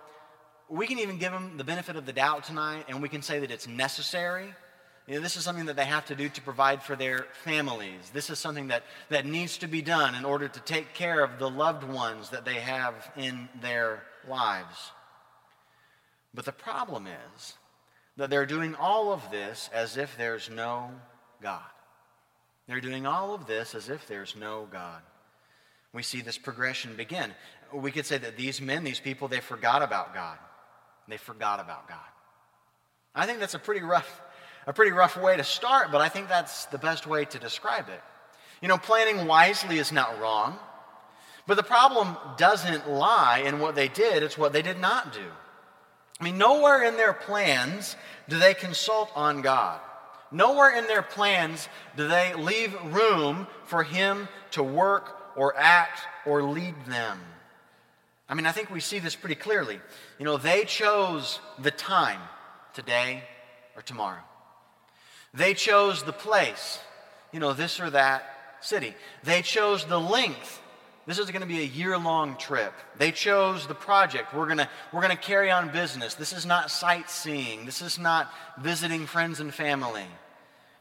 We 0.68 0.88
can 0.88 0.98
even 0.98 1.18
give 1.18 1.30
them 1.30 1.56
the 1.56 1.62
benefit 1.62 1.94
of 1.94 2.06
the 2.06 2.12
doubt 2.12 2.42
tonight, 2.42 2.86
and 2.88 3.00
we 3.00 3.08
can 3.08 3.22
say 3.22 3.38
that 3.38 3.52
it's 3.52 3.68
necessary 3.68 4.52
you 5.06 5.14
know, 5.14 5.20
this 5.20 5.36
is 5.36 5.44
something 5.44 5.66
that 5.66 5.76
they 5.76 5.84
have 5.84 6.06
to 6.06 6.16
do 6.16 6.28
to 6.28 6.42
provide 6.42 6.82
for 6.82 6.96
their 6.96 7.26
families. 7.44 8.10
This 8.12 8.28
is 8.28 8.40
something 8.40 8.68
that, 8.68 8.82
that 9.08 9.24
needs 9.24 9.58
to 9.58 9.68
be 9.68 9.80
done 9.80 10.16
in 10.16 10.24
order 10.24 10.48
to 10.48 10.60
take 10.60 10.94
care 10.94 11.22
of 11.22 11.38
the 11.38 11.48
loved 11.48 11.84
ones 11.84 12.30
that 12.30 12.44
they 12.44 12.56
have 12.56 12.94
in 13.16 13.48
their 13.60 14.02
lives. 14.28 14.90
But 16.34 16.44
the 16.44 16.50
problem 16.50 17.06
is 17.06 17.54
that 18.16 18.30
they're 18.30 18.46
doing 18.46 18.74
all 18.74 19.12
of 19.12 19.30
this 19.30 19.70
as 19.72 19.96
if 19.96 20.16
there's 20.16 20.48
no 20.50 20.90
God. 21.42 21.60
They're 22.66 22.80
doing 22.80 23.06
all 23.06 23.34
of 23.34 23.46
this 23.46 23.74
as 23.74 23.88
if 23.88 24.06
there's 24.06 24.34
no 24.34 24.66
God. 24.70 25.02
We 25.92 26.02
see 26.02 26.20
this 26.20 26.38
progression 26.38 26.96
begin. 26.96 27.32
We 27.72 27.90
could 27.90 28.06
say 28.06 28.18
that 28.18 28.36
these 28.36 28.60
men, 28.60 28.84
these 28.84 29.00
people, 29.00 29.28
they 29.28 29.40
forgot 29.40 29.82
about 29.82 30.14
God. 30.14 30.38
They 31.08 31.16
forgot 31.16 31.60
about 31.60 31.88
God. 31.88 31.98
I 33.14 33.26
think 33.26 33.40
that's 33.40 33.54
a 33.54 33.58
pretty 33.58 33.82
rough 33.82 34.22
a 34.66 34.72
pretty 34.72 34.90
rough 34.90 35.16
way 35.16 35.36
to 35.36 35.44
start, 35.44 35.92
but 35.92 36.00
I 36.00 36.08
think 36.08 36.28
that's 36.28 36.66
the 36.66 36.78
best 36.78 37.06
way 37.06 37.24
to 37.26 37.38
describe 37.38 37.88
it. 37.88 38.00
You 38.60 38.68
know, 38.68 38.78
planning 38.78 39.26
wisely 39.26 39.78
is 39.78 39.92
not 39.92 40.18
wrong, 40.20 40.58
but 41.46 41.56
the 41.56 41.62
problem 41.62 42.16
doesn't 42.36 42.90
lie 42.90 43.44
in 43.46 43.60
what 43.60 43.76
they 43.76 43.88
did, 43.88 44.22
it's 44.22 44.36
what 44.36 44.52
they 44.52 44.62
did 44.62 44.80
not 44.80 45.12
do. 45.12 45.26
I 46.20 46.24
mean, 46.24 46.38
nowhere 46.38 46.82
in 46.82 46.96
their 46.96 47.12
plans 47.12 47.96
do 48.28 48.38
they 48.38 48.54
consult 48.54 49.10
on 49.14 49.42
God. 49.42 49.80
Nowhere 50.30 50.76
in 50.76 50.86
their 50.86 51.02
plans 51.02 51.68
do 51.96 52.08
they 52.08 52.34
leave 52.34 52.74
room 52.92 53.46
for 53.64 53.82
Him 53.82 54.28
to 54.52 54.62
work 54.62 55.16
or 55.36 55.56
act 55.56 56.00
or 56.24 56.42
lead 56.42 56.74
them. 56.86 57.20
I 58.28 58.34
mean, 58.34 58.46
I 58.46 58.52
think 58.52 58.70
we 58.70 58.80
see 58.80 58.98
this 58.98 59.14
pretty 59.14 59.36
clearly. 59.36 59.78
You 60.18 60.24
know, 60.24 60.36
they 60.36 60.64
chose 60.64 61.38
the 61.58 61.70
time, 61.70 62.20
today 62.74 63.22
or 63.76 63.82
tomorrow. 63.82 64.22
They 65.32 65.54
chose 65.54 66.02
the 66.02 66.12
place, 66.12 66.80
you 67.32 67.40
know, 67.40 67.52
this 67.52 67.78
or 67.78 67.90
that 67.90 68.24
city. 68.60 68.94
They 69.22 69.42
chose 69.42 69.84
the 69.84 70.00
length. 70.00 70.60
This 71.06 71.18
is 71.20 71.30
going 71.30 71.42
to 71.42 71.46
be 71.46 71.60
a 71.60 71.64
year 71.64 71.96
long 71.96 72.36
trip. 72.36 72.72
They 72.98 73.12
chose 73.12 73.66
the 73.66 73.74
project. 73.74 74.34
We're 74.34 74.46
going 74.46 74.58
to, 74.58 74.68
we're 74.92 75.02
going 75.02 75.16
to 75.16 75.22
carry 75.22 75.52
on 75.52 75.70
business. 75.70 76.14
This 76.14 76.32
is 76.32 76.44
not 76.44 76.70
sightseeing. 76.70 77.64
This 77.64 77.80
is 77.80 77.96
not 77.98 78.32
visiting 78.58 79.06
friends 79.06 79.38
and 79.38 79.54
family. 79.54 80.06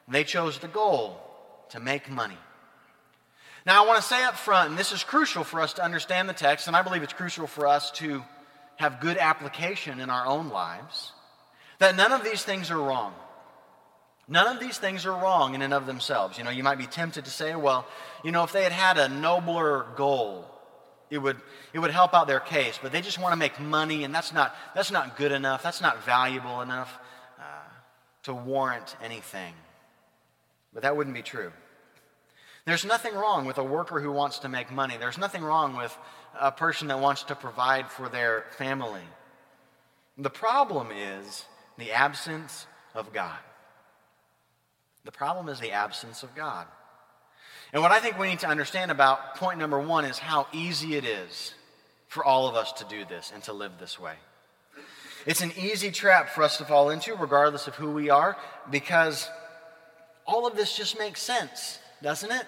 They 0.08 0.24
chose 0.24 0.58
the 0.58 0.68
goal 0.68 1.20
to 1.70 1.80
make 1.80 2.10
money. 2.10 2.38
Now, 3.66 3.84
I 3.84 3.88
want 3.88 4.02
to 4.02 4.08
say 4.08 4.24
up 4.24 4.36
front, 4.36 4.70
and 4.72 4.80
this 4.80 4.92
is 4.92 5.04
crucial 5.04 5.44
for 5.44 5.60
us 5.60 5.74
to 5.74 5.84
understand 5.84 6.30
the 6.30 6.34
text, 6.34 6.68
and 6.68 6.76
I 6.76 6.82
believe 6.82 7.04
it's 7.04 7.14
crucial 7.14 7.48
for 7.48 7.68
us 7.68 7.92
to 7.92 8.24
have 8.78 9.00
good 9.00 9.18
application 9.18 10.00
in 10.00 10.10
our 10.10 10.26
own 10.26 10.50
lives, 10.50 11.12
that 11.80 11.96
none 11.96 12.12
of 12.12 12.24
these 12.24 12.44
things 12.44 12.70
are 12.70 12.78
wrong. 12.78 13.14
None 14.28 14.56
of 14.56 14.60
these 14.60 14.78
things 14.78 15.06
are 15.06 15.12
wrong 15.12 15.54
in 15.54 15.62
and 15.62 15.74
of 15.74 15.86
themselves. 15.86 16.38
You 16.38 16.44
know, 16.44 16.50
you 16.50 16.64
might 16.64 16.80
be 16.80 16.88
tempted 16.88 17.26
to 17.26 17.32
say, 17.32 17.56
well, 17.56 17.86
you 18.24 18.32
know, 18.32 18.44
if 18.44 18.52
they 18.52 18.64
had 18.64 18.72
had 18.72 18.98
a 18.98 19.08
nobler 19.08 19.86
goal, 19.96 20.46
it 21.12 21.20
would, 21.20 21.38
it 21.74 21.80
would 21.80 21.92
help 21.92 22.16
out 22.16 22.28
their 22.28 22.40
case, 22.40 22.80
but 22.82 22.92
they 22.92 23.02
just 23.02 23.20
want 23.20 23.34
to 23.34 23.38
make 23.38 23.60
money, 23.60 24.04
and 24.04 24.14
that's 24.14 24.34
not, 24.34 24.56
that's 24.74 24.92
not 24.92 25.18
good 25.18 25.32
enough. 25.32 25.62
That's 25.62 25.82
not 25.82 26.04
valuable 26.04 26.62
enough 26.62 26.98
uh, 27.40 27.44
to 28.24 28.34
warrant 28.34 28.96
anything. 29.04 29.54
But 30.74 30.82
that 30.82 30.98
wouldn't 30.98 31.16
be 31.16 31.22
true. 31.22 31.52
There's 32.66 32.84
nothing 32.84 33.14
wrong 33.14 33.46
with 33.46 33.60
a 33.60 33.64
worker 33.64 34.00
who 34.00 34.12
wants 34.12 34.40
to 34.40 34.50
make 34.50 34.72
money. 34.72 34.98
There's 35.00 35.20
nothing 35.20 35.44
wrong 35.44 35.78
with 35.78 35.96
a 36.40 36.52
person 36.52 36.88
that 36.88 37.00
wants 37.00 37.22
to 37.24 37.36
provide 37.36 37.92
for 37.92 38.10
their 38.10 38.46
family. 38.58 39.04
The 40.18 40.32
problem 40.32 40.90
is 40.92 41.46
the 41.78 41.92
absence 41.92 42.66
of 42.96 43.14
God. 43.14 43.38
The 45.06 45.12
problem 45.12 45.48
is 45.50 45.60
the 45.60 45.72
absence 45.72 46.24
of 46.24 46.36
God. 46.36 46.68
And 47.72 47.82
what 47.82 47.92
I 47.92 48.00
think 48.00 48.18
we 48.18 48.28
need 48.28 48.40
to 48.40 48.48
understand 48.48 48.92
about 48.92 49.36
point 49.36 49.60
number 49.60 49.80
one 49.80 50.04
is 50.06 50.18
how 50.18 50.48
easy 50.52 50.96
it 50.96 51.06
is 51.06 51.54
for 52.08 52.26
all 52.26 52.48
of 52.48 52.56
us 52.56 52.72
to 52.74 52.86
do 52.86 53.06
this 53.06 53.32
and 53.34 53.44
to 53.44 53.54
live 53.54 53.74
this 53.80 54.00
way. 54.00 54.16
It's 55.26 55.42
an 55.42 55.52
easy 55.58 55.92
trap 55.92 56.30
for 56.30 56.44
us 56.44 56.58
to 56.58 56.66
fall 56.66 56.90
into, 56.90 57.16
regardless 57.16 57.68
of 57.68 57.76
who 57.76 57.92
we 57.92 58.10
are, 58.10 58.38
because 58.72 59.28
all 60.26 60.48
of 60.48 60.56
this 60.56 60.76
just 60.76 60.98
makes 60.98 61.22
sense, 61.22 61.80
doesn't 62.02 62.32
it? 62.32 62.46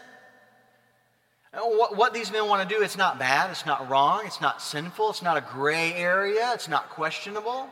What, 1.53 1.95
what 1.97 2.13
these 2.13 2.31
men 2.31 2.47
want 2.47 2.67
to 2.67 2.75
do, 2.75 2.83
it's 2.83 2.97
not 2.97 3.17
bad, 3.17 3.49
it's 3.49 3.65
not 3.65 3.89
wrong, 3.89 4.21
it's 4.25 4.41
not 4.41 4.61
sinful, 4.61 5.09
it's 5.09 5.23
not 5.23 5.37
a 5.37 5.41
gray 5.41 5.93
area, 5.93 6.51
it's 6.53 6.67
not 6.67 6.89
questionable. 6.89 7.67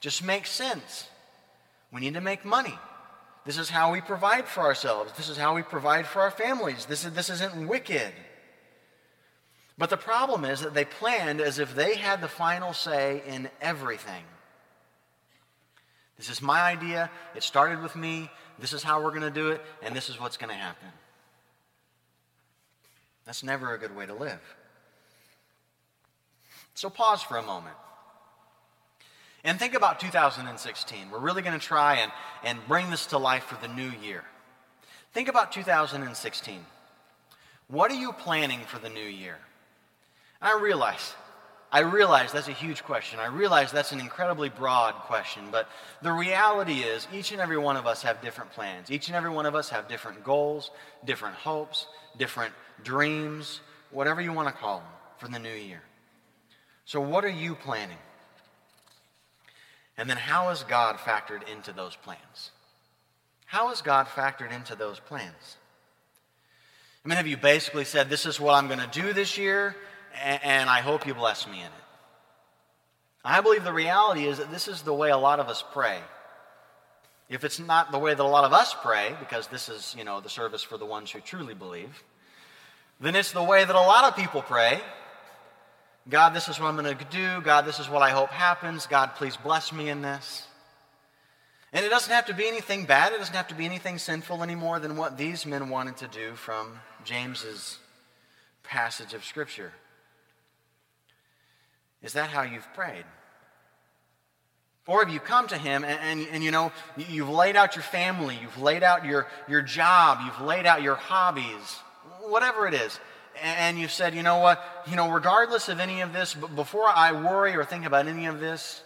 Just 0.00 0.24
makes 0.24 0.50
sense. 0.50 1.06
We 1.92 2.00
need 2.00 2.14
to 2.14 2.20
make 2.22 2.44
money. 2.44 2.78
This 3.44 3.58
is 3.58 3.70
how 3.70 3.92
we 3.92 4.00
provide 4.00 4.46
for 4.46 4.60
ourselves. 4.60 5.12
This 5.16 5.28
is 5.28 5.36
how 5.36 5.54
we 5.54 5.62
provide 5.62 6.06
for 6.06 6.20
our 6.20 6.30
families. 6.30 6.86
This, 6.86 7.04
is, 7.04 7.12
this 7.12 7.30
isn't 7.30 7.66
wicked. 7.66 8.12
But 9.78 9.88
the 9.88 9.96
problem 9.96 10.44
is 10.44 10.60
that 10.60 10.74
they 10.74 10.84
planned 10.84 11.40
as 11.40 11.58
if 11.58 11.74
they 11.74 11.96
had 11.96 12.20
the 12.20 12.28
final 12.28 12.74
say 12.74 13.22
in 13.26 13.48
everything. 13.62 14.24
This 16.18 16.28
is 16.28 16.42
my 16.42 16.60
idea. 16.60 17.10
It 17.34 17.42
started 17.42 17.82
with 17.82 17.96
me. 17.96 18.30
This 18.58 18.74
is 18.74 18.82
how 18.82 19.02
we're 19.02 19.10
going 19.10 19.22
to 19.22 19.30
do 19.30 19.52
it, 19.52 19.62
and 19.82 19.96
this 19.96 20.10
is 20.10 20.20
what's 20.20 20.36
going 20.36 20.50
to 20.50 20.54
happen. 20.54 20.88
That's 23.24 23.42
never 23.42 23.72
a 23.72 23.78
good 23.78 23.96
way 23.96 24.04
to 24.04 24.12
live. 24.12 24.40
So 26.74 26.90
pause 26.90 27.22
for 27.22 27.38
a 27.38 27.42
moment. 27.42 27.76
And 29.44 29.58
think 29.58 29.74
about 29.74 30.00
2016. 30.00 31.10
We're 31.10 31.18
really 31.18 31.42
going 31.42 31.58
to 31.58 31.64
try 31.64 31.96
and, 31.96 32.12
and 32.44 32.58
bring 32.68 32.90
this 32.90 33.06
to 33.06 33.18
life 33.18 33.44
for 33.44 33.56
the 33.66 33.72
new 33.72 33.90
year. 34.02 34.24
Think 35.12 35.28
about 35.28 35.50
2016. 35.50 36.64
What 37.68 37.90
are 37.90 37.94
you 37.94 38.12
planning 38.12 38.60
for 38.66 38.78
the 38.78 38.88
new 38.88 39.00
year? 39.00 39.38
I 40.42 40.58
realize, 40.60 41.14
I 41.72 41.80
realize 41.80 42.32
that's 42.32 42.48
a 42.48 42.52
huge 42.52 42.82
question. 42.82 43.18
I 43.18 43.26
realize 43.26 43.72
that's 43.72 43.92
an 43.92 44.00
incredibly 44.00 44.48
broad 44.48 44.94
question, 44.94 45.44
but 45.50 45.68
the 46.02 46.12
reality 46.12 46.80
is 46.80 47.06
each 47.12 47.32
and 47.32 47.40
every 47.40 47.58
one 47.58 47.76
of 47.76 47.86
us 47.86 48.02
have 48.02 48.20
different 48.20 48.50
plans. 48.52 48.90
Each 48.90 49.08
and 49.08 49.16
every 49.16 49.30
one 49.30 49.46
of 49.46 49.54
us 49.54 49.68
have 49.70 49.88
different 49.88 50.24
goals, 50.24 50.70
different 51.04 51.36
hopes, 51.36 51.86
different 52.18 52.52
dreams, 52.82 53.60
whatever 53.90 54.20
you 54.20 54.32
want 54.32 54.48
to 54.48 54.54
call 54.54 54.78
them 54.78 54.88
for 55.18 55.28
the 55.28 55.38
new 55.38 55.54
year. 55.54 55.82
So, 56.84 57.00
what 57.00 57.24
are 57.24 57.28
you 57.28 57.54
planning? 57.54 57.98
And 60.00 60.08
then 60.08 60.16
how 60.16 60.48
is 60.48 60.62
God 60.62 60.96
factored 60.96 61.46
into 61.46 61.74
those 61.74 61.94
plans? 61.94 62.52
How 63.44 63.70
is 63.70 63.82
God 63.82 64.06
factored 64.06 64.50
into 64.50 64.74
those 64.74 64.98
plans? 64.98 65.58
I 67.04 67.08
mean, 67.08 67.18
have 67.18 67.26
you 67.26 67.36
basically 67.36 67.84
said, 67.84 68.08
This 68.08 68.24
is 68.24 68.40
what 68.40 68.54
I'm 68.54 68.66
going 68.66 68.80
to 68.80 68.88
do 68.90 69.12
this 69.12 69.36
year, 69.36 69.76
and 70.24 70.70
I 70.70 70.80
hope 70.80 71.06
you 71.06 71.12
bless 71.12 71.46
me 71.46 71.58
in 71.58 71.66
it? 71.66 71.72
I 73.22 73.42
believe 73.42 73.62
the 73.62 73.74
reality 73.74 74.24
is 74.24 74.38
that 74.38 74.50
this 74.50 74.68
is 74.68 74.80
the 74.80 74.94
way 74.94 75.10
a 75.10 75.18
lot 75.18 75.38
of 75.38 75.50
us 75.50 75.62
pray. 75.74 75.98
If 77.28 77.44
it's 77.44 77.58
not 77.58 77.92
the 77.92 77.98
way 77.98 78.14
that 78.14 78.22
a 78.22 78.24
lot 78.24 78.44
of 78.44 78.54
us 78.54 78.74
pray, 78.82 79.14
because 79.20 79.48
this 79.48 79.68
is, 79.68 79.94
you 79.98 80.04
know, 80.04 80.22
the 80.22 80.30
service 80.30 80.62
for 80.62 80.78
the 80.78 80.86
ones 80.86 81.10
who 81.10 81.20
truly 81.20 81.52
believe, 81.52 82.02
then 83.00 83.14
it's 83.14 83.32
the 83.32 83.42
way 83.42 83.66
that 83.66 83.76
a 83.76 83.78
lot 83.78 84.04
of 84.04 84.16
people 84.16 84.40
pray, 84.40 84.80
God, 86.08 86.30
this 86.34 86.48
is 86.48 86.58
what 86.58 86.68
I'm 86.68 86.76
going 86.76 86.96
to 86.96 87.04
do. 87.04 87.40
God, 87.42 87.66
this 87.66 87.78
is 87.78 87.88
what 87.88 88.02
I 88.02 88.10
hope 88.10 88.30
happens. 88.30 88.86
God, 88.86 89.14
please 89.16 89.36
bless 89.36 89.72
me 89.72 89.88
in 89.88 90.02
this. 90.02 90.46
And 91.72 91.84
it 91.84 91.88
doesn't 91.88 92.12
have 92.12 92.26
to 92.26 92.34
be 92.34 92.48
anything 92.48 92.84
bad. 92.84 93.12
It 93.12 93.18
doesn't 93.18 93.34
have 93.34 93.48
to 93.48 93.54
be 93.54 93.64
anything 93.64 93.98
sinful 93.98 94.42
any 94.42 94.56
more 94.56 94.80
than 94.80 94.96
what 94.96 95.16
these 95.16 95.46
men 95.46 95.68
wanted 95.68 95.98
to 95.98 96.08
do 96.08 96.34
from 96.34 96.80
James's 97.04 97.78
passage 98.70 99.14
of 99.14 99.24
Scripture? 99.24 99.72
Is 102.02 102.14
that 102.14 102.30
how 102.30 102.42
you've 102.42 102.72
prayed? 102.74 103.04
Or 104.86 105.04
have 105.04 105.12
you 105.12 105.20
come 105.20 105.46
to 105.48 105.58
him 105.58 105.84
and, 105.84 106.00
and, 106.00 106.28
and, 106.32 106.42
you 106.42 106.50
know, 106.50 106.72
you've 106.96 107.28
laid 107.28 107.54
out 107.54 107.76
your 107.76 107.82
family, 107.82 108.38
you've 108.40 108.60
laid 108.60 108.82
out 108.82 109.04
your, 109.04 109.26
your 109.48 109.62
job, 109.62 110.20
you've 110.24 110.40
laid 110.40 110.66
out 110.66 110.82
your 110.82 110.96
hobbies, 110.96 111.78
whatever 112.22 112.66
it 112.66 112.74
is, 112.74 112.98
and 113.42 113.78
you've 113.78 113.92
said, 113.92 114.14
you 114.14 114.22
know 114.22 114.38
what, 114.38 114.62
you 114.88 114.96
know, 114.96 115.10
regardless 115.10 115.68
of 115.68 115.80
any 115.80 116.00
of 116.00 116.12
this, 116.12 116.34
but 116.34 116.54
before 116.54 116.88
I 116.88 117.12
worry 117.12 117.56
or 117.56 117.64
think 117.64 117.86
about 117.86 118.06
any 118.06 118.26
of 118.26 118.40
this, 118.40 118.82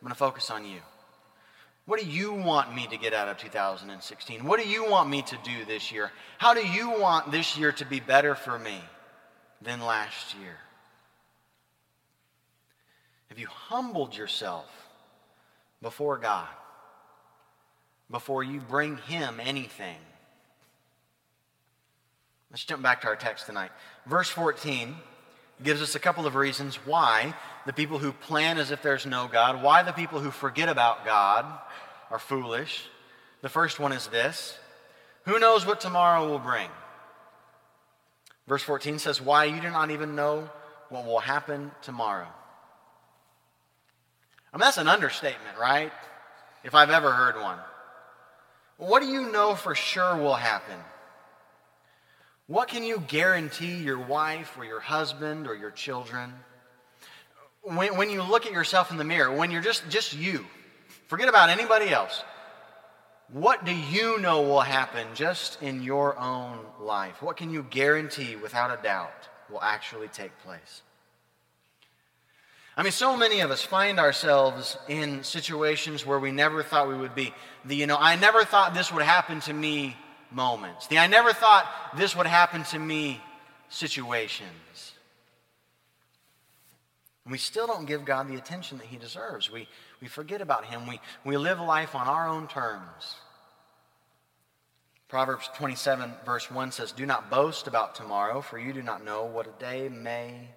I'm 0.00 0.06
going 0.06 0.12
to 0.12 0.18
focus 0.18 0.50
on 0.50 0.64
you. 0.64 0.80
What 1.84 2.00
do 2.00 2.06
you 2.06 2.32
want 2.32 2.74
me 2.74 2.86
to 2.88 2.96
get 2.96 3.12
out 3.12 3.28
of 3.28 3.38
2016? 3.38 4.44
What 4.44 4.60
do 4.60 4.68
you 4.68 4.88
want 4.88 5.10
me 5.10 5.22
to 5.22 5.38
do 5.44 5.64
this 5.66 5.90
year? 5.90 6.12
How 6.38 6.54
do 6.54 6.66
you 6.66 7.00
want 7.00 7.32
this 7.32 7.56
year 7.58 7.72
to 7.72 7.84
be 7.84 8.00
better 8.00 8.34
for 8.34 8.58
me 8.58 8.80
than 9.60 9.80
last 9.80 10.36
year? 10.36 10.56
Have 13.28 13.38
you 13.38 13.48
humbled 13.48 14.16
yourself 14.16 14.66
before 15.80 16.18
God 16.18 16.48
before 18.10 18.44
you 18.44 18.60
bring 18.60 18.98
Him 18.98 19.40
anything? 19.40 19.96
Let's 22.52 22.64
jump 22.64 22.82
back 22.82 23.00
to 23.00 23.08
our 23.08 23.16
text 23.16 23.46
tonight. 23.46 23.70
Verse 24.06 24.28
14 24.28 24.94
gives 25.62 25.80
us 25.80 25.94
a 25.94 25.98
couple 25.98 26.26
of 26.26 26.34
reasons 26.34 26.76
why 26.84 27.34
the 27.64 27.72
people 27.72 27.98
who 27.98 28.12
plan 28.12 28.58
as 28.58 28.70
if 28.70 28.82
there's 28.82 29.06
no 29.06 29.26
God, 29.26 29.62
why 29.62 29.82
the 29.82 29.92
people 29.92 30.20
who 30.20 30.30
forget 30.30 30.68
about 30.68 31.06
God 31.06 31.46
are 32.10 32.18
foolish. 32.18 32.84
The 33.40 33.48
first 33.48 33.80
one 33.80 33.92
is 33.92 34.06
this 34.08 34.58
Who 35.24 35.38
knows 35.38 35.64
what 35.64 35.80
tomorrow 35.80 36.28
will 36.28 36.38
bring? 36.38 36.68
Verse 38.46 38.62
14 38.62 38.98
says, 38.98 39.18
Why 39.18 39.46
you 39.46 39.60
do 39.62 39.70
not 39.70 39.90
even 39.90 40.14
know 40.14 40.50
what 40.90 41.06
will 41.06 41.20
happen 41.20 41.70
tomorrow. 41.80 42.28
I 44.52 44.58
mean, 44.58 44.60
that's 44.60 44.76
an 44.76 44.88
understatement, 44.88 45.56
right? 45.58 45.90
If 46.64 46.74
I've 46.74 46.90
ever 46.90 47.12
heard 47.12 47.36
one. 47.36 47.58
What 48.76 49.00
do 49.00 49.08
you 49.08 49.32
know 49.32 49.54
for 49.54 49.74
sure 49.74 50.18
will 50.18 50.34
happen? 50.34 50.78
What 52.52 52.68
can 52.68 52.84
you 52.84 53.02
guarantee 53.08 53.76
your 53.76 53.98
wife 53.98 54.58
or 54.58 54.66
your 54.66 54.78
husband 54.78 55.48
or 55.48 55.54
your 55.54 55.70
children? 55.70 56.34
When, 57.62 57.96
when 57.96 58.10
you 58.10 58.22
look 58.22 58.44
at 58.44 58.52
yourself 58.52 58.90
in 58.90 58.98
the 58.98 59.04
mirror, 59.04 59.32
when 59.34 59.50
you're 59.50 59.62
just, 59.62 59.88
just 59.88 60.12
you, 60.12 60.44
forget 61.06 61.30
about 61.30 61.48
anybody 61.48 61.88
else. 61.88 62.22
What 63.32 63.64
do 63.64 63.74
you 63.74 64.18
know 64.18 64.42
will 64.42 64.60
happen 64.60 65.06
just 65.14 65.62
in 65.62 65.82
your 65.82 66.18
own 66.18 66.58
life? 66.78 67.22
What 67.22 67.38
can 67.38 67.48
you 67.48 67.62
guarantee 67.70 68.36
without 68.36 68.70
a 68.70 68.82
doubt 68.82 69.30
will 69.50 69.62
actually 69.62 70.08
take 70.08 70.38
place? 70.40 70.82
I 72.76 72.82
mean, 72.82 72.92
so 72.92 73.16
many 73.16 73.40
of 73.40 73.50
us 73.50 73.62
find 73.62 73.98
ourselves 73.98 74.76
in 74.88 75.24
situations 75.24 76.04
where 76.04 76.18
we 76.18 76.32
never 76.32 76.62
thought 76.62 76.86
we 76.86 76.98
would 76.98 77.14
be. 77.14 77.32
The, 77.64 77.76
you 77.76 77.86
know, 77.86 77.96
I 77.98 78.16
never 78.16 78.44
thought 78.44 78.74
this 78.74 78.92
would 78.92 79.04
happen 79.04 79.40
to 79.40 79.54
me 79.54 79.96
moments. 80.34 80.86
The 80.86 80.98
I 80.98 81.06
never 81.06 81.32
thought 81.32 81.66
this 81.96 82.16
would 82.16 82.26
happen 82.26 82.64
to 82.64 82.78
me 82.78 83.20
situations. 83.68 84.92
We 87.28 87.38
still 87.38 87.66
don't 87.66 87.86
give 87.86 88.04
God 88.04 88.28
the 88.28 88.34
attention 88.34 88.78
that 88.78 88.86
He 88.88 88.96
deserves. 88.96 89.50
We, 89.50 89.68
we 90.00 90.08
forget 90.08 90.40
about 90.40 90.64
Him. 90.64 90.86
We, 90.86 91.00
we 91.24 91.36
live 91.36 91.60
life 91.60 91.94
on 91.94 92.08
our 92.08 92.28
own 92.28 92.48
terms. 92.48 93.16
Proverbs 95.08 95.48
27, 95.56 96.10
verse 96.24 96.50
1 96.50 96.72
says, 96.72 96.90
Do 96.90 97.06
not 97.06 97.30
boast 97.30 97.66
about 97.66 97.94
tomorrow, 97.94 98.40
for 98.40 98.58
you 98.58 98.72
do 98.72 98.82
not 98.82 99.04
know 99.04 99.24
what 99.24 99.46
a 99.46 99.60
day 99.60 99.88
may 99.88 100.48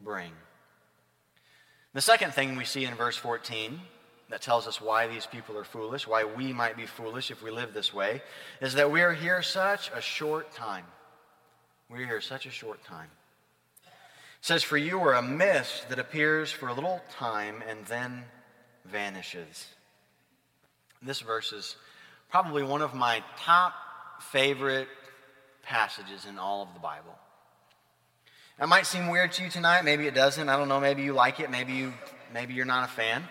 bring. 0.00 0.32
The 1.94 2.00
second 2.00 2.34
thing 2.34 2.56
we 2.56 2.64
see 2.64 2.84
in 2.84 2.94
verse 2.94 3.16
14 3.16 3.80
that 4.30 4.40
tells 4.40 4.66
us 4.66 4.80
why 4.80 5.06
these 5.06 5.26
people 5.26 5.58
are 5.58 5.64
foolish, 5.64 6.06
why 6.06 6.24
we 6.24 6.52
might 6.52 6.76
be 6.76 6.86
foolish 6.86 7.30
if 7.30 7.42
we 7.42 7.50
live 7.50 7.74
this 7.74 7.92
way, 7.92 8.22
is 8.60 8.74
that 8.74 8.90
we 8.90 9.02
are 9.02 9.12
here 9.12 9.42
such 9.42 9.90
a 9.94 10.00
short 10.00 10.52
time. 10.52 10.84
We're 11.88 12.06
here 12.06 12.20
such 12.20 12.46
a 12.46 12.50
short 12.50 12.82
time. 12.84 13.08
It 13.84 13.90
says, 14.42 14.62
For 14.62 14.76
you 14.76 15.00
are 15.00 15.14
a 15.14 15.22
mist 15.22 15.88
that 15.88 15.98
appears 15.98 16.52
for 16.52 16.68
a 16.68 16.72
little 16.72 17.00
time 17.18 17.62
and 17.68 17.84
then 17.86 18.24
vanishes. 18.84 19.66
This 21.02 21.20
verse 21.20 21.52
is 21.52 21.76
probably 22.30 22.62
one 22.62 22.82
of 22.82 22.94
my 22.94 23.24
top 23.38 23.74
favorite 24.20 24.88
passages 25.62 26.24
in 26.26 26.38
all 26.38 26.62
of 26.62 26.72
the 26.74 26.80
Bible. 26.80 27.18
That 28.58 28.68
might 28.68 28.86
seem 28.86 29.08
weird 29.08 29.32
to 29.32 29.44
you 29.44 29.50
tonight. 29.50 29.84
Maybe 29.84 30.06
it 30.06 30.14
doesn't. 30.14 30.48
I 30.48 30.56
don't 30.56 30.68
know. 30.68 30.80
Maybe 30.80 31.02
you 31.02 31.14
like 31.14 31.40
it. 31.40 31.50
Maybe 31.50 31.72
you 31.72 31.92
maybe 32.32 32.54
you're 32.54 32.66
not 32.66 32.88
a 32.88 32.92
fan. 32.92 33.24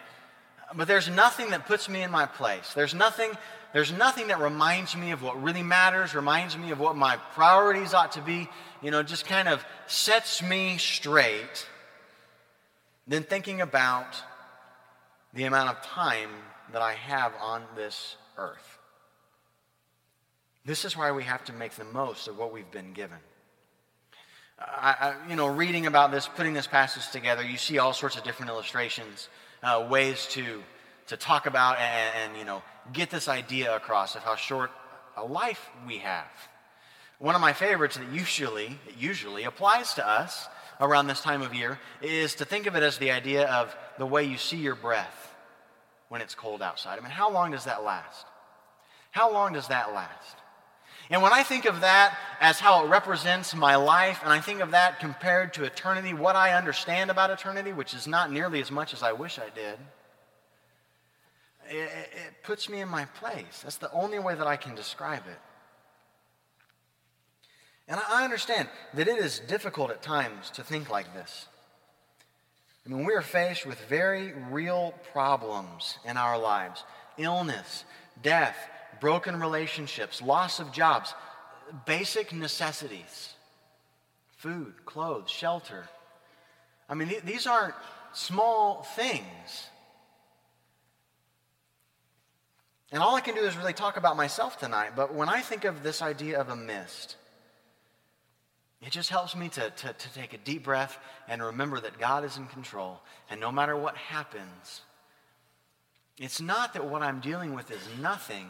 But 0.75 0.88
there's 0.88 1.10
nothing 1.10 1.49
that 1.51 1.65
puts 1.65 1.89
me 1.89 2.03
in 2.03 2.12
my 2.12 2.25
place. 2.25 2.73
There's 2.73 2.93
nothing, 2.93 3.32
there's 3.73 3.91
nothing 3.91 4.27
that 4.27 4.39
reminds 4.39 4.95
me 4.95 5.12
of 5.12 5.23
what 5.23 5.41
really 5.41 5.63
matters, 5.63 6.13
reminds 6.13 6.58
me 6.58 6.71
of 6.71 6.79
what 6.79 6.95
my 6.95 7.17
priorities 7.34 7.93
ought 7.93 8.12
to 8.13 8.21
be, 8.21 8.47
you 8.82 8.91
know, 8.91 9.01
just 9.01 9.25
kind 9.25 9.47
of 9.47 9.65
sets 9.88 10.43
me 10.43 10.77
straight 10.77 11.67
than 13.08 13.23
thinking 13.23 13.62
about 13.62 14.23
the 15.34 15.45
amount 15.45 15.69
of 15.69 15.82
time 15.84 16.29
that 16.71 16.82
I 16.82 16.93
have 16.93 17.34
on 17.41 17.63
this 17.75 18.15
earth. 18.38 18.77
This 20.65 20.86
is 20.86 20.95
why 20.95 21.12
we 21.12 21.23
have 21.23 21.43
to 21.45 21.53
make 21.53 21.71
the 21.73 21.84
most 21.84 22.27
of 22.27 22.38
what 22.38 22.53
we've 22.53 22.69
been 22.69 22.93
given. 22.93 23.17
I, 24.60 24.95
I, 24.99 25.29
you 25.29 25.36
know, 25.36 25.47
reading 25.47 25.88
about 25.88 26.12
this, 26.12 26.27
putting 26.27 26.53
this 26.53 26.67
passage 26.67 27.10
together, 27.12 27.41
you 27.41 27.58
see 27.58 27.79
all 27.79 27.93
sorts 27.93 28.17
of 28.17 28.23
different 28.23 28.51
illustrations 28.51 29.29
uh, 29.63 29.88
ways 29.89 30.28
to, 30.32 30.63
to 31.08 31.17
talk 31.17 31.45
about 31.45 31.78
and, 31.78 32.15
and, 32.15 32.38
you 32.38 32.45
know, 32.45 32.62
get 32.93 33.10
this 33.10 33.28
idea 33.28 33.76
across 33.76 34.15
of 34.15 34.24
how 34.24 34.36
short 34.36 34.72
a 35.17 35.24
life 35.24 35.69
we 35.88 35.98
have. 36.00 36.28
One 37.19 37.36
of 37.36 37.41
my 37.41 37.54
favorites 37.54 37.98
that 37.98 38.12
usually, 38.12 38.80
usually 38.98 39.43
applies 39.43 39.93
to 39.95 40.08
us 40.08 40.48
around 40.80 41.08
this 41.08 41.22
time 41.22 41.41
of 41.41 41.54
year 41.54 41.78
is 42.02 42.36
to 42.36 42.45
think 42.45 42.65
of 42.65 42.76
it 42.76 42.84
as 42.84 42.98
the 42.98 43.12
idea 43.12 43.48
of 43.48 43.76
the 43.98 44.06
way 44.06 44.24
you 44.24 44.38
see 44.38 44.58
your 44.58 44.76
breath 44.76 45.36
when 46.08 46.22
it's 46.22 46.36
cold 46.36 46.62
outside. 46.62 46.98
I 46.98 47.02
mean, 47.02 47.12
how 47.12 47.30
long 47.32 47.52
does 47.52 47.65
that 47.65 47.84
last? 47.84 48.26
How 49.12 49.32
long 49.34 49.54
does 49.54 49.67
that 49.67 49.93
last? 49.93 50.38
And 51.10 51.24
when 51.24 51.34
I 51.34 51.41
think 51.41 51.65
of 51.65 51.82
that 51.82 52.17
as 52.39 52.60
how 52.60 52.86
it 52.86 52.89
represents 52.89 53.56
my 53.56 53.76
life, 53.76 54.19
and 54.24 54.32
I 54.32 54.39
think 54.39 54.62
of 54.62 54.72
that 54.72 55.00
compared 55.00 55.54
to 55.56 55.63
eternity, 55.63 56.13
what 56.13 56.36
I 56.36 56.54
understand 56.54 57.10
about 57.10 57.32
eternity, 57.32 57.74
which 57.74 57.95
is 57.95 58.06
not 58.06 58.32
nearly 58.32 58.62
as 58.62 58.69
much 58.69 58.93
as 58.93 59.02
I 59.02 59.13
wish 59.13 59.39
I 59.39 59.50
did, 59.50 59.80
it, 61.67 61.89
it 62.13 62.43
puts 62.43 62.69
me 62.69 62.82
in 62.82 62.88
my 62.88 63.06
place. 63.06 63.62
That's 63.63 63.78
the 63.78 63.91
only 63.91 64.19
way 64.19 64.36
that 64.36 64.45
I 64.45 64.56
can 64.56 64.76
describe 64.76 65.24
it. 65.28 65.39
And 67.88 68.00
I 68.08 68.24
understand 68.24 68.69
that 68.93 69.08
it 69.08 69.17
is 69.17 69.39
difficult 69.39 69.89
at 69.89 70.04
times 70.04 70.52
to 70.52 70.63
think 70.63 70.91
like 70.91 71.12
this. 71.15 71.48
I 72.86 72.89
mean, 72.89 73.04
we 73.04 73.13
are 73.13 73.24
faced 73.24 73.65
with 73.65 73.80
very 73.82 74.34
real 74.52 74.93
problems 75.12 75.98
in 76.06 76.17
our 76.17 76.38
lives 76.38 76.84
illness, 77.17 77.84
death, 78.22 78.56
broken 78.99 79.39
relationships, 79.39 80.21
loss 80.21 80.59
of 80.59 80.71
jobs, 80.71 81.13
basic 81.85 82.33
necessities 82.33 83.33
food, 84.38 84.73
clothes, 84.85 85.29
shelter. 85.29 85.83
I 86.88 86.93
mean, 86.93 87.13
these 87.25 87.45
aren't 87.45 87.75
small 88.13 88.83
things. 88.95 89.69
And 92.91 93.03
all 93.03 93.15
I 93.15 93.21
can 93.21 93.35
do 93.35 93.41
is 93.41 93.57
really 93.57 93.73
talk 93.73 93.97
about 93.97 94.15
myself 94.15 94.57
tonight, 94.57 94.91
but 94.95 95.13
when 95.13 95.27
I 95.27 95.41
think 95.41 95.65
of 95.65 95.83
this 95.83 96.01
idea 96.01 96.39
of 96.39 96.47
a 96.47 96.55
mist, 96.55 97.17
it 98.81 98.91
just 98.91 99.09
helps 99.09 99.35
me 99.35 99.49
to, 99.49 99.69
to, 99.69 99.93
to, 99.93 100.13
take 100.13 100.33
a 100.33 100.38
deep 100.38 100.63
breath 100.63 100.97
and 101.27 101.43
remember 101.43 101.81
that 101.81 101.99
God 101.99 102.23
is 102.23 102.38
in 102.38 102.47
control. 102.47 103.01
And 103.29 103.41
no 103.41 103.51
matter 103.51 103.75
what 103.75 103.97
happens, 103.97 104.81
it's 106.17 106.39
not 106.39 106.73
that 106.73 106.85
what 106.85 107.01
I'm 107.01 107.19
dealing 107.19 107.53
with 107.53 107.71
is 107.71 107.81
nothing. 108.01 108.47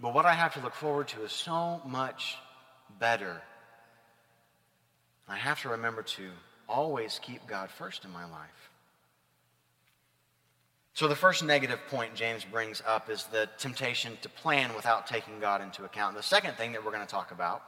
But 0.00 0.14
what 0.14 0.26
I 0.26 0.34
have 0.34 0.54
to 0.54 0.60
look 0.60 0.74
forward 0.74 1.08
to 1.08 1.24
is 1.24 1.32
so 1.32 1.80
much 1.84 2.36
better. 2.98 3.42
I 5.28 5.36
have 5.36 5.60
to 5.62 5.70
remember 5.70 6.02
to 6.02 6.30
always 6.68 7.18
keep 7.22 7.46
God 7.46 7.70
first 7.70 8.04
in 8.04 8.12
my 8.12 8.24
life. 8.24 8.70
So, 10.94 11.06
the 11.06 11.14
first 11.14 11.44
negative 11.44 11.78
point 11.88 12.16
James 12.16 12.44
brings 12.44 12.82
up 12.84 13.08
is 13.08 13.24
the 13.26 13.48
temptation 13.58 14.18
to 14.22 14.28
plan 14.28 14.74
without 14.74 15.06
taking 15.06 15.38
God 15.38 15.62
into 15.62 15.84
account. 15.84 16.16
The 16.16 16.22
second 16.24 16.54
thing 16.54 16.72
that 16.72 16.84
we're 16.84 16.90
going 16.90 17.06
to 17.06 17.10
talk 17.10 17.30
about 17.30 17.62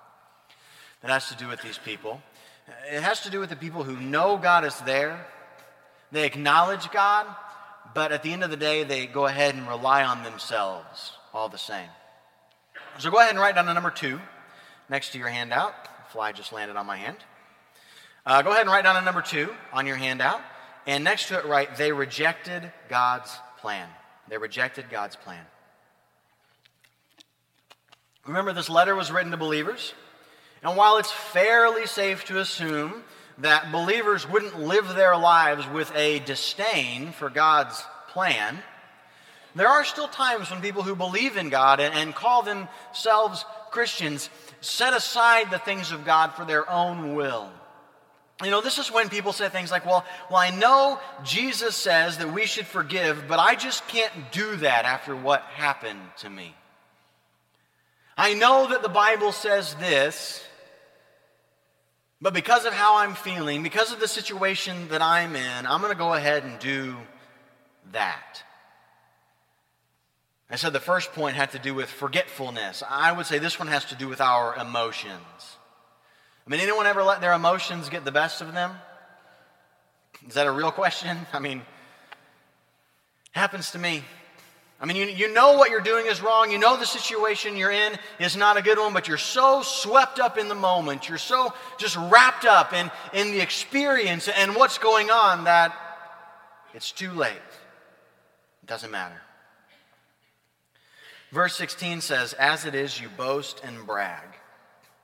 that 1.01 1.11
has 1.11 1.29
to 1.29 1.37
do 1.37 1.47
with 1.47 1.63
these 1.63 1.79
people, 1.79 2.21
it 2.93 3.03
has 3.03 3.21
to 3.21 3.31
do 3.31 3.39
with 3.39 3.49
the 3.49 3.57
people 3.57 3.85
who 3.85 3.97
know 4.01 4.37
God 4.37 4.65
is 4.65 4.77
there, 4.81 5.27
they 6.11 6.27
acknowledge 6.27 6.91
God, 6.91 7.27
but 7.95 8.11
at 8.11 8.25
the 8.25 8.33
end 8.33 8.43
of 8.43 8.51
the 8.51 8.57
day, 8.57 8.83
they 8.83 9.07
go 9.07 9.27
ahead 9.27 9.55
and 9.55 9.69
rely 9.69 10.03
on 10.03 10.25
themselves 10.25 11.13
all 11.33 11.49
the 11.49 11.59
same. 11.59 11.89
So 13.01 13.11
go 13.11 13.17
ahead 13.17 13.31
and 13.31 13.39
write 13.39 13.55
down 13.55 13.65
the 13.65 13.73
number 13.73 13.91
two 13.91 14.21
next 14.91 15.13
to 15.13 15.19
your 15.19 15.29
handout. 15.29 15.73
Fly 16.11 16.33
just 16.33 16.53
landed 16.53 16.77
on 16.77 16.85
my 16.85 16.99
hand. 16.99 17.17
Uh, 18.27 18.43
go 18.43 18.51
ahead 18.51 18.61
and 18.61 18.71
write 18.71 18.85
down 18.85 18.95
a 18.95 19.01
number 19.01 19.23
two 19.23 19.49
on 19.73 19.87
your 19.87 19.97
handout. 19.97 20.43
And 20.87 21.03
next 21.03 21.29
to 21.29 21.39
it, 21.39 21.47
write, 21.47 21.77
they 21.77 21.93
rejected 21.93 22.71
God's 22.91 23.35
plan. 23.59 23.89
They 24.29 24.37
rejected 24.37 24.91
God's 24.91 25.17
plan. 25.17 25.43
Remember, 28.27 28.53
this 28.53 28.69
letter 28.69 28.95
was 28.95 29.11
written 29.11 29.31
to 29.31 29.39
believers. 29.39 29.95
And 30.63 30.77
while 30.77 30.99
it's 30.99 31.11
fairly 31.11 31.87
safe 31.87 32.27
to 32.27 32.39
assume 32.39 33.03
that 33.39 33.73
believers 33.73 34.29
wouldn't 34.29 34.61
live 34.61 34.95
their 34.95 35.17
lives 35.17 35.67
with 35.67 35.91
a 35.97 36.19
disdain 36.19 37.13
for 37.13 37.31
God's 37.31 37.83
plan, 38.09 38.59
there 39.55 39.69
are 39.69 39.85
still 39.85 40.09
times 40.09 40.51
when 40.51 40.61
people 40.61 40.83
who 40.83 40.95
believe 40.95 41.37
in 41.37 41.49
God 41.49 41.81
and, 41.81 41.95
and 41.95 42.15
call 42.15 42.43
themselves 42.43 43.45
Christians 43.71 44.31
set 44.61 44.95
aside 44.95 45.51
the 45.51 45.59
things 45.59 45.93
of 45.93 46.05
God 46.05 46.35
for 46.35 46.45
their 46.45 46.69
own 46.71 47.15
will. 47.15 47.51
You 48.43 48.51
know, 48.51 48.63
this 48.63 48.79
is 48.79 48.91
when 48.91 49.11
people 49.11 49.33
say 49.33 49.49
things 49.49 49.71
like, 49.71 49.85
well, 49.85 50.05
well, 50.31 50.39
I 50.39 50.51
know 50.51 50.99
Jesus 51.25 51.77
says 51.77 52.19
that 52.19 52.33
we 52.33 52.47
should 52.47 52.67
forgive, 52.67 53.25
but 53.29 53.39
I 53.39 53.55
just 53.55 53.87
can't 53.89 54.13
do 54.33 54.57
that 54.57 54.87
after 54.87 55.15
what 55.15 55.43
happened 55.43 56.01
to 56.19 56.31
me. 56.31 56.55
I 58.17 58.35
know 58.35 58.69
that 58.69 58.83
the 58.83 58.89
Bible 58.89 59.33
says 59.33 59.75
this, 59.75 60.43
but 62.23 62.35
because 62.35 62.65
of 62.65 62.73
how 62.73 62.99
I'm 62.99 63.15
feeling, 63.15 63.63
because 63.63 63.93
of 63.93 64.01
the 64.01 64.09
situation 64.09 64.89
that 64.89 65.03
I'm 65.03 65.37
in, 65.37 65.67
I'm 65.67 65.81
going 65.81 65.93
to 65.93 65.99
go 65.99 66.15
ahead 66.15 66.45
and 66.45 66.59
do 66.59 66.97
that. 67.93 68.43
I 70.51 70.57
said 70.57 70.73
the 70.73 70.81
first 70.81 71.13
point 71.13 71.37
had 71.37 71.53
to 71.53 71.59
do 71.61 71.75
with 71.75 71.89
forgetfulness. 71.89 72.83
I 72.89 73.13
would 73.13 73.27
say 73.27 73.39
this 73.39 73.59
one 73.59 73.69
has 73.69 73.85
to 73.87 73.95
do 73.95 74.09
with 74.09 74.21
our 74.21 74.57
emotions. 74.57 75.57
I 76.47 76.51
mean, 76.51 76.61
anyone 76.61 76.87
ever 76.87 77.05
let 77.05 77.21
their 77.21 77.33
emotions 77.33 77.89
get 77.89 78.05
the 78.05 78.11
best 78.11 78.41
of 78.41 78.53
them? 78.53 78.73
Is 80.27 80.35
that 80.35 80.49
a 80.49 80.53
real 80.53 80.73
question? 80.73 81.17
I 81.33 81.39
mean, 81.39 81.63
happens 83.31 83.71
to 83.73 83.79
me. 83.79 84.03
I 84.81 84.87
mean, 84.87 84.97
you, 84.97 85.05
you 85.05 85.33
know 85.33 85.57
what 85.57 85.71
you're 85.71 85.83
doing 85.83 86.07
is 86.07 86.23
wrong. 86.23 86.51
You 86.51 86.59
know 86.59 86.77
the 86.77 86.87
situation 86.87 87.57
you're 87.57 87.71
in 87.71 87.99
is 88.19 88.35
not 88.35 88.57
a 88.57 88.63
good 88.63 88.79
one, 88.79 88.95
but 88.95 89.07
you're 89.07 89.19
so 89.19 89.61
swept 89.63 90.19
up 90.19 90.39
in 90.39 90.49
the 90.49 90.55
moment. 90.55 91.09
You're 91.09 91.19
so 91.19 91.53
just 91.77 91.97
wrapped 91.97 92.47
up 92.47 92.73
in, 92.73 92.91
in 93.13 93.31
the 93.31 93.41
experience 93.41 94.27
and 94.27 94.57
what's 94.57 94.79
going 94.79 95.11
on 95.11 95.45
that 95.45 95.75
it's 96.73 96.93
too 96.93 97.13
late. 97.13 97.37
It 98.63 98.67
doesn't 98.67 98.91
matter. 98.91 99.21
Verse 101.33 101.55
16 101.57 102.01
says, 102.01 102.33
As 102.35 102.65
it 102.65 102.75
is, 102.75 103.01
you 103.01 103.09
boast 103.17 103.61
and 103.65 103.87
brag. 103.87 104.25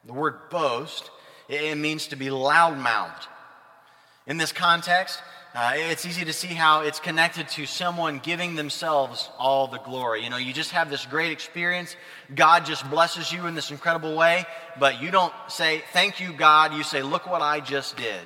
The 0.05 0.13
word 0.13 0.51
boast, 0.51 1.11
it 1.49 1.77
means 1.77 2.09
to 2.09 2.17
be 2.17 2.27
loudmouthed. 2.27 3.27
In 4.27 4.37
this 4.37 4.53
context, 4.53 5.21
uh, 5.55 5.73
it's 5.75 6.05
easy 6.05 6.25
to 6.25 6.33
see 6.33 6.49
how 6.49 6.83
it's 6.83 7.01
connected 7.01 7.49
to 7.49 7.65
someone 7.65 8.19
giving 8.19 8.57
themselves 8.57 9.31
all 9.39 9.69
the 9.69 9.79
glory. 9.79 10.23
You 10.23 10.31
know, 10.31 10.37
you 10.37 10.53
just 10.53 10.73
have 10.73 10.91
this 10.91 11.07
great 11.07 11.33
experience. 11.33 11.97
God 12.35 12.67
just 12.67 12.89
blesses 12.91 13.33
you 13.33 13.47
in 13.47 13.55
this 13.55 13.71
incredible 13.71 14.17
way, 14.17 14.45
but 14.79 15.01
you 15.01 15.11
don't 15.11 15.33
say, 15.49 15.83
Thank 15.93 16.21
you, 16.21 16.33
God. 16.33 16.75
You 16.75 16.83
say, 16.83 17.03
Look 17.03 17.27
what 17.27 17.41
I 17.41 17.61
just 17.61 17.97
did. 17.97 18.21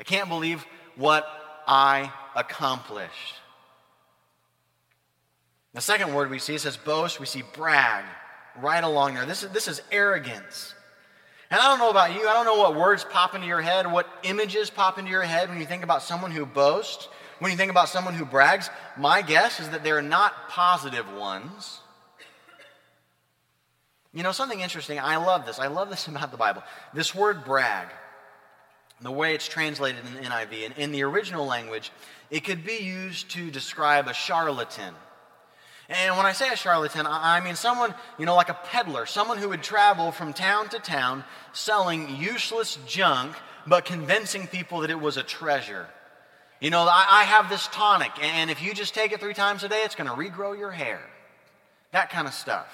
I 0.00 0.02
can't 0.02 0.28
believe 0.28 0.64
what 0.96 1.26
I 1.66 2.10
accomplished. 2.34 3.34
The 5.74 5.80
second 5.80 6.14
word 6.14 6.30
we 6.30 6.38
see 6.38 6.58
says 6.58 6.76
boast, 6.76 7.20
we 7.20 7.26
see 7.26 7.42
brag 7.54 8.04
right 8.60 8.82
along 8.82 9.14
there. 9.14 9.26
This 9.26 9.42
is, 9.42 9.50
this 9.50 9.68
is 9.68 9.82
arrogance. 9.92 10.74
And 11.50 11.60
I 11.60 11.68
don't 11.68 11.78
know 11.78 11.90
about 11.90 12.14
you, 12.14 12.28
I 12.28 12.34
don't 12.34 12.44
know 12.44 12.58
what 12.58 12.76
words 12.76 13.04
pop 13.04 13.34
into 13.34 13.46
your 13.46 13.62
head, 13.62 13.90
what 13.90 14.06
images 14.22 14.68
pop 14.70 14.98
into 14.98 15.10
your 15.10 15.22
head 15.22 15.48
when 15.48 15.58
you 15.58 15.66
think 15.66 15.82
about 15.82 16.02
someone 16.02 16.30
who 16.30 16.44
boasts, 16.44 17.08
when 17.38 17.50
you 17.50 17.56
think 17.56 17.70
about 17.70 17.88
someone 17.88 18.14
who 18.14 18.24
brags. 18.24 18.68
My 18.96 19.22
guess 19.22 19.60
is 19.60 19.70
that 19.70 19.82
they're 19.82 20.02
not 20.02 20.48
positive 20.48 21.10
ones. 21.14 21.80
You 24.12 24.22
know, 24.22 24.32
something 24.32 24.60
interesting, 24.60 24.98
I 24.98 25.16
love 25.16 25.46
this. 25.46 25.58
I 25.58 25.68
love 25.68 25.90
this 25.90 26.06
about 26.08 26.30
the 26.30 26.36
Bible. 26.36 26.62
This 26.92 27.14
word 27.14 27.44
brag, 27.44 27.88
the 29.00 29.12
way 29.12 29.34
it's 29.34 29.46
translated 29.46 30.04
in 30.04 30.14
the 30.14 30.28
NIV, 30.28 30.66
and 30.66 30.78
in 30.78 30.92
the 30.92 31.02
original 31.04 31.46
language, 31.46 31.92
it 32.30 32.44
could 32.44 32.64
be 32.64 32.78
used 32.78 33.30
to 33.30 33.50
describe 33.50 34.08
a 34.08 34.14
charlatan 34.14 34.94
and 35.88 36.16
when 36.16 36.26
I 36.26 36.32
say 36.32 36.50
a 36.50 36.56
charlatan, 36.56 37.06
I 37.06 37.40
mean 37.40 37.56
someone, 37.56 37.94
you 38.18 38.26
know, 38.26 38.34
like 38.34 38.50
a 38.50 38.58
peddler, 38.64 39.06
someone 39.06 39.38
who 39.38 39.48
would 39.48 39.62
travel 39.62 40.12
from 40.12 40.34
town 40.34 40.68
to 40.70 40.78
town 40.78 41.24
selling 41.54 42.14
useless 42.16 42.78
junk, 42.86 43.34
but 43.66 43.86
convincing 43.86 44.46
people 44.46 44.80
that 44.80 44.90
it 44.90 45.00
was 45.00 45.16
a 45.16 45.22
treasure. 45.22 45.86
You 46.60 46.70
know, 46.70 46.82
I, 46.90 47.22
have 47.22 47.48
this 47.48 47.68
tonic, 47.68 48.10
and 48.20 48.50
if 48.50 48.60
you 48.62 48.74
just 48.74 48.92
take 48.92 49.12
it 49.12 49.20
three 49.20 49.32
times 49.32 49.62
a 49.62 49.68
day, 49.68 49.82
it's 49.84 49.94
going 49.94 50.10
to 50.10 50.16
regrow 50.16 50.58
your 50.58 50.72
hair. 50.72 51.00
That 51.92 52.10
kind 52.10 52.26
of 52.26 52.34
stuff. 52.34 52.66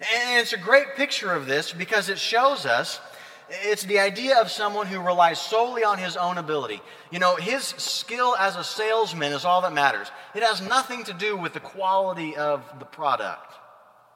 And 0.00 0.40
it's 0.40 0.52
a 0.52 0.58
great 0.58 0.94
picture 0.96 1.32
of 1.32 1.46
this 1.46 1.72
because 1.72 2.08
it 2.08 2.18
shows 2.18 2.64
us 2.64 3.00
it's 3.48 3.82
the 3.84 3.98
idea 3.98 4.40
of 4.40 4.50
someone 4.50 4.86
who 4.86 5.00
relies 5.00 5.40
solely 5.40 5.84
on 5.84 5.98
his 5.98 6.16
own 6.16 6.38
ability. 6.38 6.80
You 7.10 7.18
know, 7.18 7.36
his 7.36 7.62
skill 7.62 8.34
as 8.36 8.56
a 8.56 8.64
salesman 8.64 9.32
is 9.32 9.44
all 9.44 9.62
that 9.62 9.72
matters. 9.72 10.10
It 10.34 10.42
has 10.42 10.60
nothing 10.62 11.04
to 11.04 11.12
do 11.12 11.36
with 11.36 11.52
the 11.52 11.60
quality 11.60 12.36
of 12.36 12.62
the 12.78 12.84
product. 12.84 13.52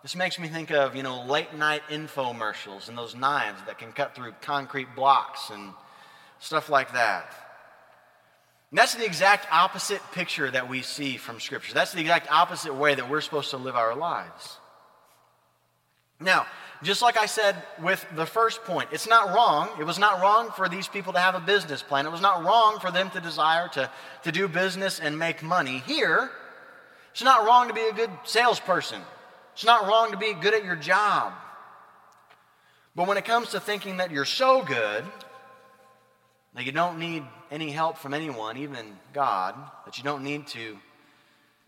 This 0.03 0.14
makes 0.14 0.38
me 0.38 0.49
think 0.49 0.71
of, 0.71 0.95
you 0.95 1.03
know, 1.03 1.25
late 1.25 1.55
night 1.55 1.83
infomercials 1.91 2.88
and 2.88 2.97
those 2.97 3.14
knives 3.14 3.61
that 3.67 3.79
can 3.79 3.93
cut 3.93 4.14
through 4.14 4.33
concrete 4.41 4.95
blocks 4.95 5.51
and 5.51 5.73
stuff 6.38 6.69
like 6.71 6.93
that. 6.93 7.35
And 8.71 8.79
that's 8.79 8.95
the 8.95 9.05
exact 9.05 9.47
opposite 9.51 10.01
picture 10.12 10.51
that 10.51 10.69
we 10.69 10.83
see 10.83 11.17
from 11.17 11.41
Scripture. 11.41 11.75
That's 11.75 11.93
the 11.93 12.01
exact 12.01 12.31
opposite 12.31 12.75
way 12.75 12.95
that 12.95 13.11
we're 13.11 13.21
supposed 13.21 13.51
to 13.51 13.57
live 13.57 13.77
our 13.77 13.97
lives. 13.97 14.59
Now, 16.21 16.47
just 16.83 17.03
like 17.03 17.17
I 17.17 17.27
said 17.27 17.57
with 17.83 18.05
the 18.14 18.27
first 18.27 18.62
point, 18.64 18.91
it's 18.93 19.09
not 19.09 19.35
wrong. 19.35 19.69
It 19.81 19.85
was 19.85 19.99
not 19.99 20.21
wrong 20.21 20.51
for 20.51 20.69
these 20.69 20.87
people 20.87 21.12
to 21.12 21.19
have 21.19 21.35
a 21.35 21.41
business 21.41 21.83
plan. 21.83 22.07
It 22.07 22.12
was 22.12 22.21
not 22.21 22.45
wrong 22.45 22.79
for 22.79 22.91
them 22.91 23.11
to 23.11 23.21
desire 23.21 23.69
to, 23.69 23.91
to 24.25 24.33
do 24.33 24.47
business 24.47 25.01
and 25.01 25.19
make 25.19 25.43
money. 25.43 25.83
Here, 25.87 26.31
it's 27.11 27.23
not 27.23 27.45
wrong 27.45 27.69
to 27.69 27.75
be 27.75 27.83
a 27.83 27.93
good 27.93 28.11
salesperson. 28.25 29.01
It's 29.55 29.64
not 29.64 29.88
wrong 29.88 30.12
to 30.12 30.17
be 30.17 30.35
good 30.35 30.55
at 30.55 30.64
your 30.64 30.77
job. 30.77 31.33
But 32.95 33.09
when 33.09 33.17
it 33.17 33.25
comes 33.25 33.51
to 33.51 33.61
thinking 33.61 33.97
that 33.97 34.12
you're 34.12 34.25
so 34.25 34.62
good 34.62 35.05
that 36.55 36.64
you 36.64 36.73
don't 36.73 36.99
need 36.99 37.25
any 37.51 37.71
help 37.71 37.99
from 37.99 38.14
anyone, 38.14 38.57
even 38.57 38.97
God, 39.12 39.55
that 39.85 39.99
you 39.99 40.05
don't 40.05 40.23
need 40.23 40.47
to 40.49 40.79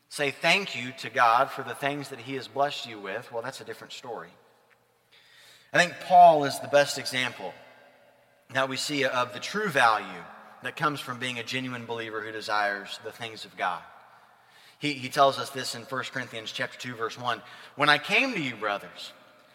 say 0.09 0.31
thank 0.31 0.77
you 0.77 0.93
to 0.99 1.11
God 1.11 1.51
for 1.51 1.63
the 1.63 1.75
things 1.75 2.09
that 2.09 2.19
He 2.21 2.35
has 2.35 2.49
blessed 2.49 2.89
you 2.89 2.99
with, 2.99 3.31
well, 3.33 3.43
that's 3.43 3.61
a 3.61 3.65
different 3.65 3.93
story. 3.93 4.31
I 5.73 5.79
think 5.79 5.95
Paul 6.01 6.45
is 6.45 6.59
the 6.59 6.69
best 6.69 6.99
example 6.99 7.55
that 8.53 8.69
we 8.69 8.77
see 8.77 9.05
of 9.05 9.33
the 9.33 9.39
true 9.39 9.69
value 9.69 10.25
that 10.63 10.77
comes 10.77 11.01
from 11.01 11.19
being 11.19 11.39
a 11.39 11.45
genuine 11.45 11.87
believer 11.87 12.21
who 12.21 12.33
desires 12.33 12.99
the 13.05 13.13
things 13.13 13.45
of 13.45 13.57
God. 13.57 13.81
He, 14.79 14.95
he 14.95 15.09
tells 15.09 15.39
us 15.39 15.51
this 15.51 15.75
in 15.75 15.83
1 15.83 16.05
Corinthians 16.13 16.51
chapter 16.51 16.79
2, 16.79 16.95
verse 16.95 17.19
1. 17.19 17.41
When 17.77 17.89
I 17.89 17.99
came 17.99 18.33
to 18.33 18.41
you, 18.41 18.57
brothers, 18.57 19.13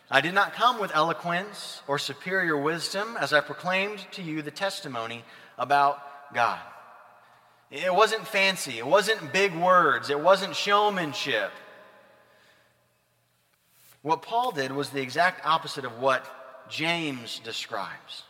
I 0.10 0.22
did 0.22 0.34
not 0.34 0.54
come 0.54 0.80
with 0.80 0.96
eloquence 0.96 1.82
or 1.88 1.98
superior 1.98 2.58
wisdom 2.58 3.18
as 3.20 3.34
I 3.34 3.42
proclaimed 3.42 4.06
to 4.12 4.22
you 4.22 4.42
the 4.42 4.52
testimony 4.52 5.26
about 5.58 6.00
God. 6.34 6.60
It 7.72 7.94
wasn't 7.94 8.28
fancy. 8.28 8.78
It 8.78 8.86
wasn't 8.86 9.34
big 9.34 9.56
words. 9.56 10.10
It 10.10 10.20
wasn't 10.20 10.56
showmanship. 10.56 11.52
What 14.06 14.22
Paul 14.22 14.52
did 14.52 14.72
was 14.72 14.92
the 14.92 15.02
exact 15.02 15.44
opposite 15.44 15.84
of 15.84 15.98
what 15.98 16.24
James 16.70 17.40
describes. 17.44 18.22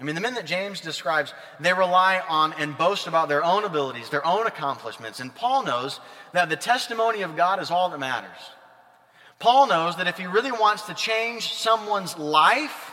I 0.00 0.02
mean, 0.02 0.16
the 0.16 0.20
men 0.20 0.34
that 0.34 0.46
James 0.46 0.80
describes, 0.80 1.32
they 1.60 1.72
rely 1.72 2.20
on 2.28 2.54
and 2.54 2.76
boast 2.76 3.06
about 3.06 3.28
their 3.28 3.44
own 3.44 3.62
abilities, 3.62 4.10
their 4.10 4.26
own 4.26 4.48
accomplishments. 4.48 5.20
And 5.20 5.32
Paul 5.32 5.62
knows 5.62 6.00
that 6.32 6.48
the 6.48 6.56
testimony 6.56 7.22
of 7.22 7.36
God 7.36 7.62
is 7.62 7.70
all 7.70 7.88
that 7.88 8.00
matters. 8.00 8.36
Paul 9.38 9.68
knows 9.68 9.94
that 9.98 10.08
if 10.08 10.18
he 10.18 10.26
really 10.26 10.50
wants 10.50 10.82
to 10.86 10.94
change 10.94 11.54
someone's 11.54 12.18
life, 12.18 12.92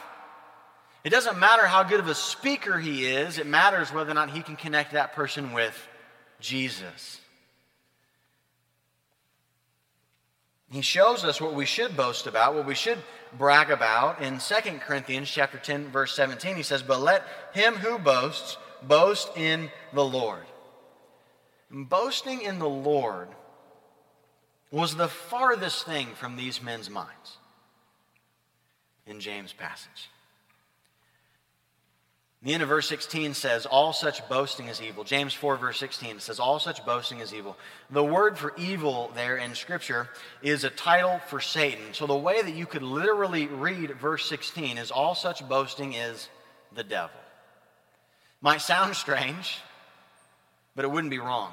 it 1.04 1.10
doesn't 1.10 1.40
matter 1.40 1.66
how 1.66 1.82
good 1.82 2.00
of 2.00 2.08
a 2.08 2.14
speaker 2.14 2.78
he 2.78 3.08
is, 3.08 3.40
it 3.40 3.48
matters 3.48 3.92
whether 3.92 4.12
or 4.12 4.14
not 4.14 4.30
he 4.30 4.44
can 4.44 4.56
connect 4.56 4.92
that 4.92 5.16
person 5.16 5.52
with 5.52 5.76
Jesus. 6.40 7.22
He 10.69 10.82
shows 10.82 11.23
us 11.23 11.39
what 11.39 11.53
we 11.53 11.65
should 11.65 11.95
boast 11.95 12.27
about, 12.27 12.56
what 12.56 12.65
we 12.65 12.75
should 12.75 12.97
brag 13.38 13.71
about. 13.71 14.21
In 14.21 14.39
2 14.39 14.80
Corinthians 14.80 15.30
chapter 15.30 15.58
10 15.58 15.91
verse 15.91 16.13
17 16.15 16.56
he 16.56 16.63
says, 16.63 16.84
"But 16.84 16.99
let 16.99 17.25
him 17.53 17.75
who 17.75 17.97
boasts 17.97 18.58
boast 18.84 19.30
in 19.36 19.71
the 19.93 20.03
Lord." 20.03 20.45
boasting 21.69 22.41
in 22.41 22.60
the 22.60 22.69
Lord 22.69 23.30
was 24.71 24.95
the 24.95 25.08
farthest 25.08 25.86
thing 25.86 26.13
from 26.15 26.36
these 26.36 26.62
men's 26.62 26.89
minds 26.89 27.38
in 29.06 29.19
James' 29.19 29.53
passage. 29.53 30.10
The 32.43 32.54
end 32.54 32.62
of 32.62 32.69
verse 32.69 32.88
16 32.88 33.34
says, 33.34 33.65
All 33.65 33.93
such 33.93 34.28
boasting 34.30 34.67
is 34.67 34.82
evil. 34.82 35.04
James 35.04 35.34
4, 35.34 35.58
verse 35.58 35.80
16 35.80 36.19
says, 36.19 36.39
All 36.39 36.60
such 36.60 36.86
boasting 36.86 37.19
is 37.19 37.34
evil. 37.34 37.58
The 37.89 38.04
word 38.04 38.38
for 38.38 38.54
evil 38.58 39.12
there 39.15 39.38
in 39.38 39.56
Scripture 39.56 40.08
is 40.43 40.63
a 40.63 40.69
title 40.69 41.19
for 41.28 41.41
Satan. 41.41 41.93
So 41.93 42.06
the 42.06 42.15
way 42.15 42.41
that 42.41 42.54
you 42.54 42.67
could 42.67 42.84
literally 42.84 43.47
read 43.47 43.91
verse 44.00 44.30
16 44.30 44.78
is, 44.78 44.91
All 44.91 45.15
such 45.15 45.47
boasting 45.50 45.93
is 45.93 46.30
the 46.76 46.84
devil. 46.84 47.19
Might 48.39 48.62
sound 48.62 48.95
strange, 48.95 49.60
but 50.76 50.86
it 50.86 50.91
wouldn't 50.91 51.12
be 51.12 51.19
wrong. 51.19 51.52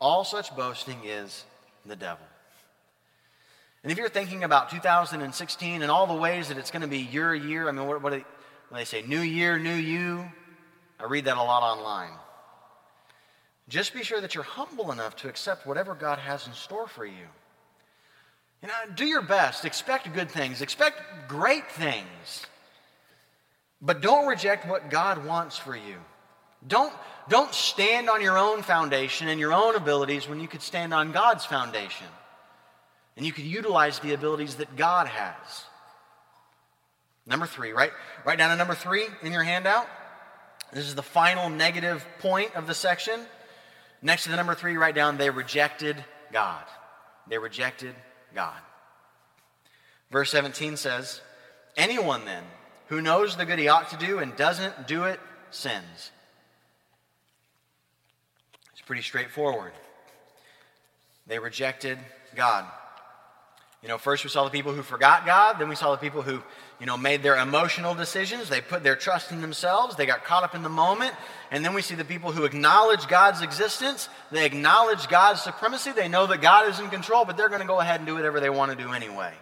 All 0.00 0.22
such 0.22 0.54
boasting 0.54 1.00
is 1.06 1.44
the 1.86 1.96
devil. 1.96 2.26
And 3.82 3.90
if 3.90 3.96
you're 3.96 4.08
thinking 4.10 4.44
about 4.44 4.70
2016 4.70 5.82
and 5.82 5.90
all 5.90 6.06
the 6.06 6.14
ways 6.14 6.48
that 6.48 6.58
it's 6.58 6.70
going 6.70 6.82
to 6.82 6.88
be 6.88 7.00
your 7.00 7.34
year, 7.34 7.68
I 7.68 7.72
mean, 7.72 7.86
what, 7.86 8.02
what 8.02 8.24
when 8.74 8.80
they 8.80 8.86
say 8.86 9.02
new 9.02 9.20
year, 9.20 9.56
new 9.56 9.76
you, 9.76 10.28
I 10.98 11.04
read 11.04 11.26
that 11.26 11.36
a 11.36 11.42
lot 11.44 11.62
online. 11.62 12.10
Just 13.68 13.94
be 13.94 14.02
sure 14.02 14.20
that 14.20 14.34
you're 14.34 14.42
humble 14.42 14.90
enough 14.90 15.14
to 15.18 15.28
accept 15.28 15.64
whatever 15.64 15.94
God 15.94 16.18
has 16.18 16.48
in 16.48 16.52
store 16.54 16.88
for 16.88 17.06
you. 17.06 17.28
You 18.60 18.66
know, 18.66 18.74
do 18.96 19.04
your 19.04 19.22
best. 19.22 19.64
Expect 19.64 20.12
good 20.12 20.28
things. 20.28 20.60
Expect 20.60 21.00
great 21.28 21.70
things. 21.70 22.46
But 23.80 24.00
don't 24.00 24.26
reject 24.26 24.66
what 24.66 24.90
God 24.90 25.24
wants 25.24 25.56
for 25.56 25.76
you. 25.76 25.94
Don't, 26.66 26.92
don't 27.28 27.54
stand 27.54 28.10
on 28.10 28.20
your 28.20 28.36
own 28.36 28.62
foundation 28.62 29.28
and 29.28 29.38
your 29.38 29.52
own 29.52 29.76
abilities 29.76 30.28
when 30.28 30.40
you 30.40 30.48
could 30.48 30.62
stand 30.62 30.92
on 30.92 31.12
God's 31.12 31.46
foundation. 31.46 32.08
And 33.16 33.24
you 33.24 33.30
could 33.30 33.44
utilize 33.44 34.00
the 34.00 34.14
abilities 34.14 34.56
that 34.56 34.74
God 34.74 35.06
has. 35.06 35.64
Number 37.26 37.46
three, 37.46 37.72
right? 37.72 37.92
Write 38.24 38.38
down 38.38 38.50
a 38.50 38.56
number 38.56 38.74
three 38.74 39.06
in 39.22 39.32
your 39.32 39.42
handout. 39.42 39.86
This 40.72 40.86
is 40.86 40.94
the 40.94 41.02
final 41.02 41.48
negative 41.48 42.04
point 42.18 42.54
of 42.54 42.66
the 42.66 42.74
section. 42.74 43.20
Next 44.02 44.24
to 44.24 44.30
the 44.30 44.36
number 44.36 44.54
three, 44.54 44.76
write 44.76 44.94
down 44.94 45.16
they 45.16 45.30
rejected 45.30 46.04
God. 46.32 46.64
They 47.28 47.38
rejected 47.38 47.94
God. 48.34 48.58
Verse 50.10 50.30
17 50.30 50.76
says, 50.76 51.20
Anyone 51.76 52.24
then 52.24 52.44
who 52.88 53.00
knows 53.00 53.36
the 53.36 53.46
good 53.46 53.58
he 53.58 53.68
ought 53.68 53.90
to 53.90 53.96
do 53.96 54.18
and 54.18 54.36
doesn't 54.36 54.86
do 54.86 55.04
it 55.04 55.18
sins. 55.50 56.10
It's 58.72 58.82
pretty 58.82 59.02
straightforward. 59.02 59.72
They 61.26 61.38
rejected 61.38 61.98
God. 62.36 62.66
You 63.82 63.88
know, 63.88 63.98
first 63.98 64.24
we 64.24 64.30
saw 64.30 64.44
the 64.44 64.50
people 64.50 64.72
who 64.72 64.82
forgot 64.82 65.26
God, 65.26 65.58
then 65.58 65.68
we 65.68 65.76
saw 65.76 65.92
the 65.92 65.98
people 65.98 66.22
who, 66.22 66.42
you 66.80 66.86
know, 66.86 66.96
made 66.96 67.22
their 67.22 67.36
emotional 67.36 67.94
decisions. 67.94 68.48
They 68.48 68.60
put 68.60 68.82
their 68.82 68.96
trust 68.96 69.32
in 69.32 69.40
themselves, 69.40 69.96
they 69.96 70.06
got 70.06 70.24
caught 70.24 70.42
up 70.42 70.54
in 70.54 70.62
the 70.62 70.68
moment. 70.68 71.12
And 71.50 71.64
then 71.64 71.74
we 71.74 71.82
see 71.82 71.94
the 71.94 72.04
people 72.04 72.32
who 72.32 72.44
acknowledge 72.44 73.06
God's 73.06 73.42
existence, 73.42 74.08
they 74.30 74.44
acknowledge 74.44 75.08
God's 75.08 75.42
supremacy, 75.42 75.92
they 75.92 76.08
know 76.08 76.26
that 76.26 76.42
God 76.42 76.68
is 76.68 76.80
in 76.80 76.90
control, 76.90 77.24
but 77.24 77.36
they're 77.36 77.48
going 77.48 77.60
to 77.60 77.66
go 77.66 77.80
ahead 77.80 78.00
and 78.00 78.06
do 78.06 78.14
whatever 78.14 78.40
they 78.40 78.50
want 78.50 78.76
to 78.76 78.76
do 78.76 78.92
anyway. 78.92 79.32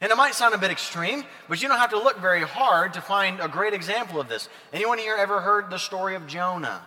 And 0.00 0.10
it 0.10 0.16
might 0.16 0.34
sound 0.34 0.54
a 0.54 0.58
bit 0.58 0.70
extreme, 0.70 1.24
but 1.48 1.62
you 1.62 1.68
don't 1.68 1.78
have 1.78 1.90
to 1.90 1.98
look 1.98 2.18
very 2.20 2.42
hard 2.42 2.94
to 2.94 3.02
find 3.02 3.38
a 3.38 3.48
great 3.48 3.74
example 3.74 4.18
of 4.18 4.28
this. 4.28 4.48
Anyone 4.72 4.98
here 4.98 5.14
ever 5.14 5.40
heard 5.40 5.68
the 5.70 5.78
story 5.78 6.14
of 6.14 6.26
Jonah? 6.26 6.80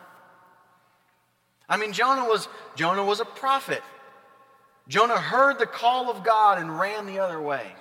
I 1.69 1.77
mean, 1.77 1.93
Jonah 1.93 2.25
was, 2.25 2.47
Jonah 2.75 3.05
was 3.05 3.19
a 3.19 3.25
prophet. 3.25 3.83
Jonah 4.87 5.17
heard 5.17 5.59
the 5.59 5.67
call 5.67 6.09
of 6.09 6.23
God 6.23 6.57
and 6.57 6.79
ran 6.79 7.05
the 7.05 7.19
other 7.19 7.39
way. 7.39 7.75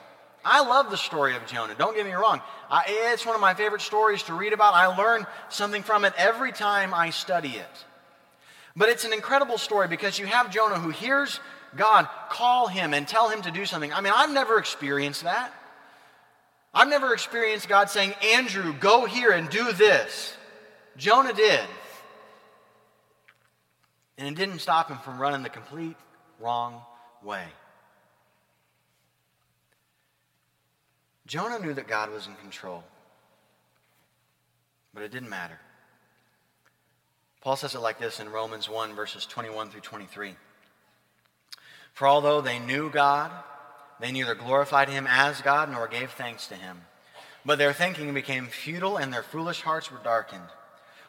I 0.45 0.61
love 0.67 0.91
the 0.91 0.97
story 0.97 1.37
of 1.37 1.47
Jonah. 1.47 1.75
Don't 1.77 1.95
get 1.95 2.05
me 2.05 2.13
wrong. 2.13 2.41
I, 2.71 2.85
it's 3.13 3.25
one 3.25 3.35
of 3.35 3.41
my 3.41 3.55
favorite 3.55 3.83
stories 3.83 4.23
to 4.25 4.35
read 4.35 4.53
about. 4.53 4.75
I 4.75 4.87
learn 4.87 5.27
something 5.49 5.83
from 5.83 6.05
it 6.05 6.13
every 6.17 6.53
time 6.53 6.93
I 6.93 7.11
study 7.11 7.51
it. 7.51 7.85
But 8.75 8.89
it's 8.89 9.05
an 9.05 9.13
incredible 9.13 9.59
story 9.59 9.89
because 9.89 10.19
you 10.19 10.27
have 10.27 10.51
Jonah 10.51 10.79
who 10.79 10.91
hears 10.91 11.41
God 11.77 12.09
call 12.29 12.67
him 12.67 12.95
and 12.95 13.07
tell 13.07 13.29
him 13.29 13.43
to 13.43 13.51
do 13.51 13.65
something. 13.65 13.93
I 13.93 14.01
mean, 14.01 14.13
I've 14.15 14.33
never 14.33 14.59
experienced 14.59 15.25
that. 15.25 15.53
I've 16.75 16.89
never 16.89 17.13
experienced 17.13 17.69
God 17.69 17.91
saying, 17.91 18.15
Andrew, 18.35 18.73
go 18.73 19.05
here 19.05 19.31
and 19.31 19.49
do 19.49 19.73
this. 19.73 20.35
Jonah 20.97 21.33
did. 21.33 21.61
And 24.19 24.29
it 24.29 24.35
didn't 24.35 24.61
stop 24.61 24.89
him 24.89 24.99
from 24.99 25.19
running 25.19 25.43
the 25.43 25.51
complete 25.51 25.97
wrong 26.41 26.81
way. 27.23 27.45
Jonah 31.33 31.59
knew 31.59 31.73
that 31.73 31.89
God 31.89 32.13
was 32.13 32.27
in 32.27 32.35
control, 32.35 32.85
but 34.93 35.03
it 35.03 35.11
didn't 35.11 35.31
matter. 35.31 35.59
Paul 37.41 37.57
says 37.57 37.75
it 37.75 37.81
like 37.81 37.99
this 37.99 38.21
in 38.21 38.29
Romans 38.29 38.69
1, 38.69 38.95
verses 38.95 39.25
21 39.25 39.71
through 39.71 39.81
23. 39.81 40.35
For 41.95 42.07
although 42.07 42.43
they 42.43 42.59
knew 42.59 42.91
God, 42.91 43.31
they 43.99 44.13
neither 44.13 44.35
glorified 44.35 44.91
him 44.91 45.07
as 45.09 45.41
God 45.41 45.73
nor 45.73 45.89
gave 45.89 46.11
thanks 46.11 46.49
to 46.49 46.55
him. 46.55 46.83
But 47.47 47.57
their 47.57 47.73
thinking 47.73 48.13
became 48.13 48.49
futile 48.49 48.99
and 48.99 49.11
their 49.11 49.23
foolish 49.23 49.63
hearts 49.63 49.91
were 49.91 50.01
darkened. 50.05 50.51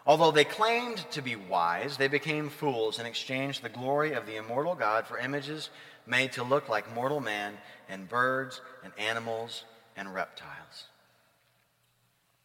Although 0.08 0.32
they 0.32 0.46
claimed 0.46 1.06
to 1.12 1.22
be 1.22 1.36
wise, 1.36 1.98
they 1.98 2.08
became 2.08 2.48
fools 2.48 2.98
and 2.98 3.06
exchanged 3.06 3.62
the 3.62 3.68
glory 3.68 4.14
of 4.14 4.26
the 4.26 4.38
immortal 4.38 4.76
God 4.76 5.06
for 5.06 5.18
images 5.18 5.70
made 6.08 6.32
to 6.32 6.44
look 6.44 6.70
like 6.70 6.96
mortal 6.96 7.20
man 7.20 7.58
and 7.90 8.08
birds 8.08 8.62
and 8.86 8.94
animals 8.98 9.66
and 9.96 10.14
reptiles. 10.14 10.86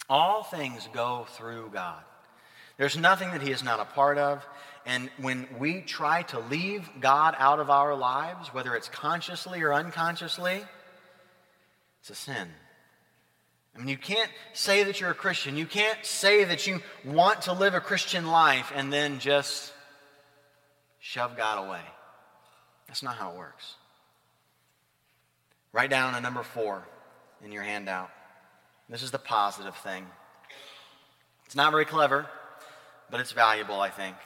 All 0.08 0.42
things 0.42 0.88
go 0.92 1.26
through 1.30 1.70
God. 1.72 2.02
There's 2.78 2.96
nothing 2.96 3.30
that 3.32 3.42
He 3.42 3.50
is 3.50 3.62
not 3.62 3.80
a 3.80 3.84
part 3.84 4.18
of. 4.18 4.46
And 4.86 5.10
when 5.20 5.46
we 5.58 5.82
try 5.82 6.22
to 6.24 6.38
leave 6.38 6.88
God 7.00 7.34
out 7.38 7.60
of 7.60 7.68
our 7.68 7.94
lives, 7.94 8.54
whether 8.54 8.74
it's 8.74 8.88
consciously 8.88 9.60
or 9.60 9.74
unconsciously, 9.74 10.62
it's 12.00 12.10
a 12.10 12.14
sin. 12.14 12.48
I 13.74 13.78
mean, 13.78 13.88
you 13.88 13.98
can't 13.98 14.30
say 14.54 14.84
that 14.84 15.00
you're 15.00 15.10
a 15.10 15.14
Christian. 15.14 15.56
You 15.56 15.66
can't 15.66 16.04
say 16.04 16.44
that 16.44 16.66
you 16.66 16.80
want 17.04 17.42
to 17.42 17.52
live 17.52 17.74
a 17.74 17.80
Christian 17.80 18.28
life 18.28 18.72
and 18.74 18.92
then 18.92 19.18
just 19.18 19.72
shove 21.00 21.36
God 21.36 21.66
away. 21.66 21.82
That's 22.86 23.02
not 23.02 23.16
how 23.16 23.32
it 23.32 23.36
works. 23.36 23.74
Write 25.72 25.90
down 25.90 26.14
a 26.14 26.20
number 26.20 26.42
four 26.42 26.82
in 27.44 27.52
your 27.52 27.62
handout. 27.62 28.10
This 28.88 29.02
is 29.02 29.10
the 29.10 29.18
positive 29.18 29.76
thing. 29.76 30.06
It's 31.46 31.56
not 31.56 31.72
very 31.72 31.84
clever, 31.84 32.26
but 33.10 33.20
it's 33.20 33.32
valuable, 33.32 33.80
I 33.80 33.90
think. 33.90 34.16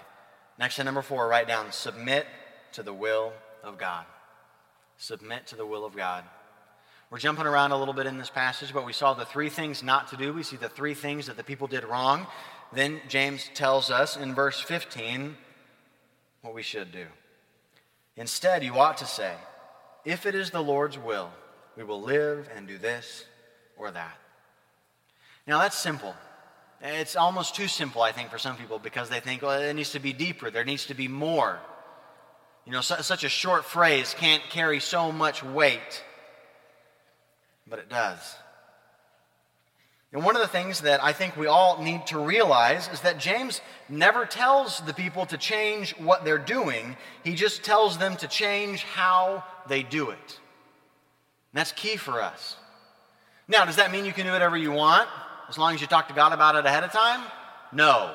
Next 0.59 0.77
to 0.77 0.85
number 0.85 1.03
four, 1.03 1.29
write 1.29 1.49
down 1.49 1.73
submit 1.73 2.27
to 2.73 2.83
the 2.83 2.93
will 2.93 3.33
of 3.63 3.79
God. 3.79 4.07
Submit 4.97 5.47
to 5.49 5.57
the 5.57 5.67
will 5.67 5.85
of 5.85 5.97
God. 5.97 6.25
We're 7.11 7.19
jumping 7.19 7.47
around 7.47 7.73
a 7.73 7.77
little 7.77 7.95
bit 7.95 8.07
in 8.07 8.17
this 8.17 8.31
passage, 8.31 8.73
but 8.73 8.87
we 8.87 8.93
saw 8.93 9.13
the 9.13 9.27
three 9.27 9.51
things 9.51 9.83
not 9.83 10.09
to 10.09 10.17
do. 10.17 10.33
We 10.33 10.43
see 10.43 10.57
the 10.57 10.69
three 10.69 10.95
things 10.95 11.27
that 11.27 11.37
the 11.37 11.45
people 11.45 11.67
did 11.67 11.85
wrong. 11.85 12.27
Then 12.73 13.01
James 13.09 13.51
tells 13.55 13.91
us 13.91 14.17
in 14.17 14.35
verse 14.35 14.61
15 14.61 15.37
what 16.41 16.55
we 16.55 16.63
should 16.63 16.91
do. 16.91 17.07
Instead, 18.17 18.65
you 18.65 18.79
ought 18.79 18.97
to 18.99 19.07
say, 19.07 19.35
If 20.05 20.25
it 20.27 20.35
is 20.35 20.51
the 20.51 20.63
Lord's 20.63 20.99
will, 20.99 21.31
we 21.77 21.85
will 21.85 22.03
live 22.03 22.49
and 22.55 22.67
do 22.67 22.79
this 22.79 23.25
or 23.77 23.91
that. 23.91 24.19
Now, 25.47 25.59
that's 25.59 25.79
simple. 25.79 26.15
It's 26.81 27.17
almost 27.17 27.55
too 27.55 27.69
simple, 27.69 28.03
I 28.03 28.13
think, 28.13 28.31
for 28.31 28.39
some 28.39 28.57
people 28.57 28.79
because 28.79 29.09
they 29.09 29.21
think, 29.21 29.43
well, 29.43 29.61
it 29.61 29.75
needs 29.75 29.93
to 29.93 30.01
be 30.01 30.13
deeper, 30.13 30.51
there 30.51 30.65
needs 30.65 30.87
to 30.87 30.95
be 30.95 31.09
more. 31.09 31.59
You 32.65 32.73
know, 32.73 32.81
such 32.81 33.25
a 33.25 33.29
short 33.29 33.65
phrase 33.65 34.15
can't 34.19 34.43
carry 34.51 34.81
so 34.81 35.11
much 35.11 35.43
weight 35.43 36.03
but 37.73 37.79
it 37.79 37.89
does. 37.89 38.37
And 40.13 40.23
one 40.23 40.37
of 40.37 40.43
the 40.43 40.49
things 40.49 40.83
that 40.83 41.03
I 41.03 41.15
think 41.15 41.39
we 41.39 41.47
all 41.47 41.83
need 41.83 42.07
to 42.09 42.19
realize 42.19 42.87
is 42.89 43.01
that 43.01 43.17
James 43.17 43.63
never 43.89 44.27
tells 44.27 44.81
the 44.81 44.93
people 44.93 45.25
to 45.27 45.39
change 45.39 45.97
what 45.97 46.23
they're 46.23 46.37
doing, 46.37 46.99
he 47.25 47.35
just 47.35 47.63
tells 47.63 47.97
them 47.97 48.17
to 48.17 48.29
change 48.29 48.85
how 48.85 49.43
they 49.69 49.83
do 49.83 50.11
it. 50.11 50.39
And 51.53 51.59
that's 51.61 51.73
key 51.73 51.97
for 51.97 52.23
us. 52.23 52.57
Now, 53.47 53.65
does 53.65 53.77
that 53.77 53.93
mean 53.93 54.05
you 54.05 54.13
can 54.13 54.25
do 54.25 54.33
whatever 54.33 54.57
you 54.57 54.73
want 54.73 55.09
as 55.49 55.59
long 55.59 55.75
as 55.75 55.81
you 55.81 55.87
talk 55.87 56.09
to 56.09 56.15
God 56.15 56.33
about 56.33 56.57
it 56.57 56.65
ahead 56.65 56.85
of 56.85 56.93
time? 56.93 57.21
No. 57.73 58.15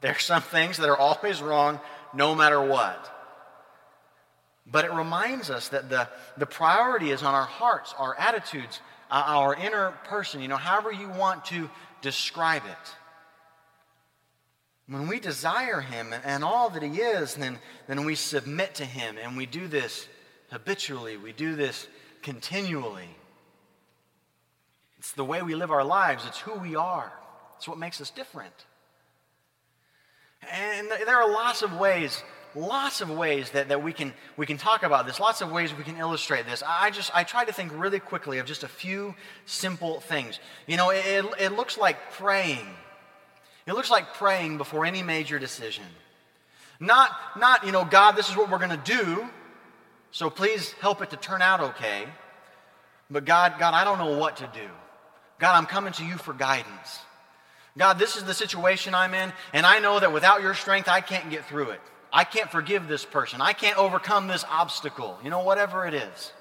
There 0.00 0.12
are 0.12 0.18
some 0.18 0.42
things 0.42 0.78
that 0.78 0.88
are 0.88 0.96
always 0.96 1.40
wrong 1.40 1.80
no 2.12 2.34
matter 2.34 2.60
what. 2.60 3.10
But 4.66 4.84
it 4.84 4.92
reminds 4.92 5.50
us 5.50 5.68
that 5.68 5.90
the, 5.90 6.08
the 6.36 6.46
priority 6.46 7.10
is 7.10 7.22
on 7.22 7.34
our 7.34 7.44
hearts, 7.44 7.94
our 7.98 8.16
attitudes, 8.18 8.80
uh, 9.10 9.22
our 9.26 9.54
inner 9.54 9.92
person, 10.04 10.40
you 10.40 10.48
know, 10.48 10.56
however 10.56 10.90
you 10.90 11.08
want 11.08 11.44
to 11.46 11.70
describe 12.00 12.62
it. 12.66 12.94
When 14.86 15.06
we 15.06 15.20
desire 15.20 15.80
Him 15.80 16.14
and 16.24 16.42
all 16.42 16.70
that 16.70 16.82
He 16.82 17.00
is, 17.00 17.34
then, 17.34 17.58
then 17.86 18.04
we 18.04 18.14
submit 18.14 18.74
to 18.76 18.84
Him 18.84 19.16
and 19.22 19.36
we 19.36 19.46
do 19.46 19.68
this 19.68 20.08
habitually, 20.54 21.16
we 21.16 21.32
do 21.32 21.56
this 21.56 21.88
continually. 22.22 23.08
It's 24.98 25.10
the 25.12 25.24
way 25.24 25.42
we 25.42 25.56
live 25.56 25.72
our 25.72 25.84
lives, 25.84 26.24
it's 26.26 26.38
who 26.38 26.54
we 26.54 26.76
are, 26.76 27.12
it's 27.56 27.66
what 27.66 27.76
makes 27.76 28.00
us 28.00 28.10
different. 28.10 28.54
And 30.52 30.88
there 31.06 31.20
are 31.20 31.28
lots 31.28 31.62
of 31.62 31.76
ways, 31.76 32.22
lots 32.54 33.00
of 33.00 33.10
ways 33.10 33.50
that, 33.50 33.68
that 33.68 33.82
we, 33.82 33.92
can, 33.92 34.12
we 34.36 34.46
can 34.46 34.56
talk 34.56 34.84
about 34.84 35.06
this, 35.06 35.18
lots 35.18 35.40
of 35.40 35.50
ways 35.50 35.74
we 35.74 35.82
can 35.82 35.96
illustrate 35.96 36.46
this. 36.46 36.62
I 36.64 36.90
just, 36.90 37.10
I 37.14 37.24
try 37.24 37.44
to 37.44 37.52
think 37.52 37.72
really 37.74 37.98
quickly 37.98 38.38
of 38.38 38.46
just 38.46 38.62
a 38.62 38.68
few 38.68 39.16
simple 39.46 40.00
things. 40.00 40.38
You 40.68 40.76
know, 40.76 40.90
it, 40.90 41.24
it 41.40 41.52
looks 41.56 41.76
like 41.76 42.12
praying. 42.12 42.66
It 43.66 43.72
looks 43.72 43.90
like 43.90 44.14
praying 44.14 44.58
before 44.58 44.86
any 44.86 45.02
major 45.02 45.40
decision. 45.40 45.84
Not, 46.78 47.10
not, 47.36 47.66
you 47.66 47.72
know, 47.72 47.84
God, 47.84 48.12
this 48.12 48.28
is 48.28 48.36
what 48.36 48.50
we're 48.50 48.58
going 48.58 48.70
to 48.70 48.76
do, 48.84 49.28
so 50.14 50.30
please 50.30 50.70
help 50.74 51.02
it 51.02 51.10
to 51.10 51.16
turn 51.16 51.42
out 51.42 51.60
okay. 51.60 52.04
But 53.10 53.24
God, 53.24 53.56
God, 53.58 53.74
I 53.74 53.82
don't 53.82 53.98
know 53.98 54.16
what 54.16 54.36
to 54.36 54.48
do. 54.54 54.68
God, 55.40 55.56
I'm 55.56 55.66
coming 55.66 55.92
to 55.94 56.04
you 56.04 56.16
for 56.16 56.32
guidance. 56.32 57.00
God, 57.76 57.98
this 57.98 58.14
is 58.14 58.22
the 58.22 58.32
situation 58.32 58.94
I'm 58.94 59.12
in, 59.12 59.32
and 59.52 59.66
I 59.66 59.80
know 59.80 59.98
that 59.98 60.12
without 60.12 60.40
your 60.40 60.54
strength, 60.54 60.88
I 60.88 61.00
can't 61.00 61.30
get 61.30 61.46
through 61.46 61.70
it. 61.70 61.80
I 62.12 62.22
can't 62.22 62.48
forgive 62.48 62.86
this 62.86 63.04
person. 63.04 63.40
I 63.40 63.54
can't 63.54 63.76
overcome 63.76 64.28
this 64.28 64.44
obstacle. 64.48 65.18
You 65.24 65.30
know, 65.30 65.40
whatever 65.40 65.84
it 65.84 65.94
is. 65.94 66.32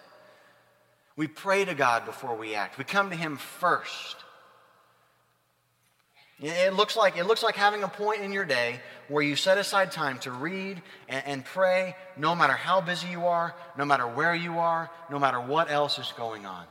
We 1.15 1.25
pray 1.25 1.65
to 1.65 1.73
God 1.73 2.05
before 2.05 2.35
we 2.35 2.53
act. 2.53 2.77
We 2.77 2.83
come 2.83 3.09
to 3.09 3.15
Him 3.15 3.37
first. 3.37 4.22
It 6.43 6.73
looks 6.73 6.97
like, 6.97 7.15
it 7.15 7.25
looks 7.25 7.41
like 7.41 7.55
having 7.55 7.83
a 7.83 7.87
point 7.87 8.21
in 8.21 8.33
your 8.33 8.43
day 8.43 8.81
where 9.07 9.23
you 9.23 9.37
set 9.37 9.57
aside 9.57 9.93
time 9.93 10.19
to 10.19 10.31
read 10.31 10.81
and, 11.07 11.25
and 11.25 11.45
pray 11.45 11.95
no 12.17 12.35
matter 12.35 12.51
how 12.51 12.81
busy 12.81 13.07
you 13.07 13.27
are, 13.27 13.55
no 13.77 13.85
matter 13.85 14.05
where 14.05 14.35
you 14.35 14.59
are, 14.59 14.91
no 15.09 15.19
matter 15.19 15.39
what 15.39 15.71
else 15.71 15.97
is 15.99 16.13
going 16.17 16.45
on. 16.45 16.65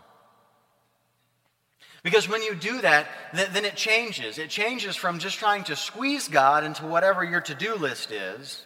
Because 2.03 2.29
when 2.29 2.43
you 2.43 2.55
do 2.55 2.83
that, 2.83 3.07
then 3.33 3.65
it 3.65 3.77
changes. 3.77 4.37
It 4.37 4.51
changes 4.51 4.95
from 4.95 5.21
just 5.21 5.39
trying 5.39 5.65
to 5.65 5.77
squeeze 5.77 6.29
God 6.29 6.65
into 6.65 6.85
whatever 6.85 7.25
your 7.25 7.41
to 7.41 7.55
do 7.55 7.75
list 7.75 8.11
is 8.11 8.63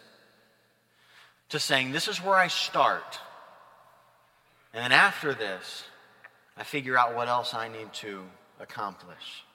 to 1.49 1.59
saying, 1.59 1.93
This 1.93 2.09
is 2.09 2.21
where 2.21 2.35
I 2.35 2.47
start. 2.47 3.19
And 4.73 4.83
then 4.83 4.91
after 4.91 5.33
this, 5.33 5.83
I 6.57 6.63
figure 6.63 6.97
out 6.97 7.15
what 7.15 7.29
else 7.29 7.53
I 7.53 7.69
need 7.69 7.93
to 7.93 8.23
accomplish. 8.59 9.45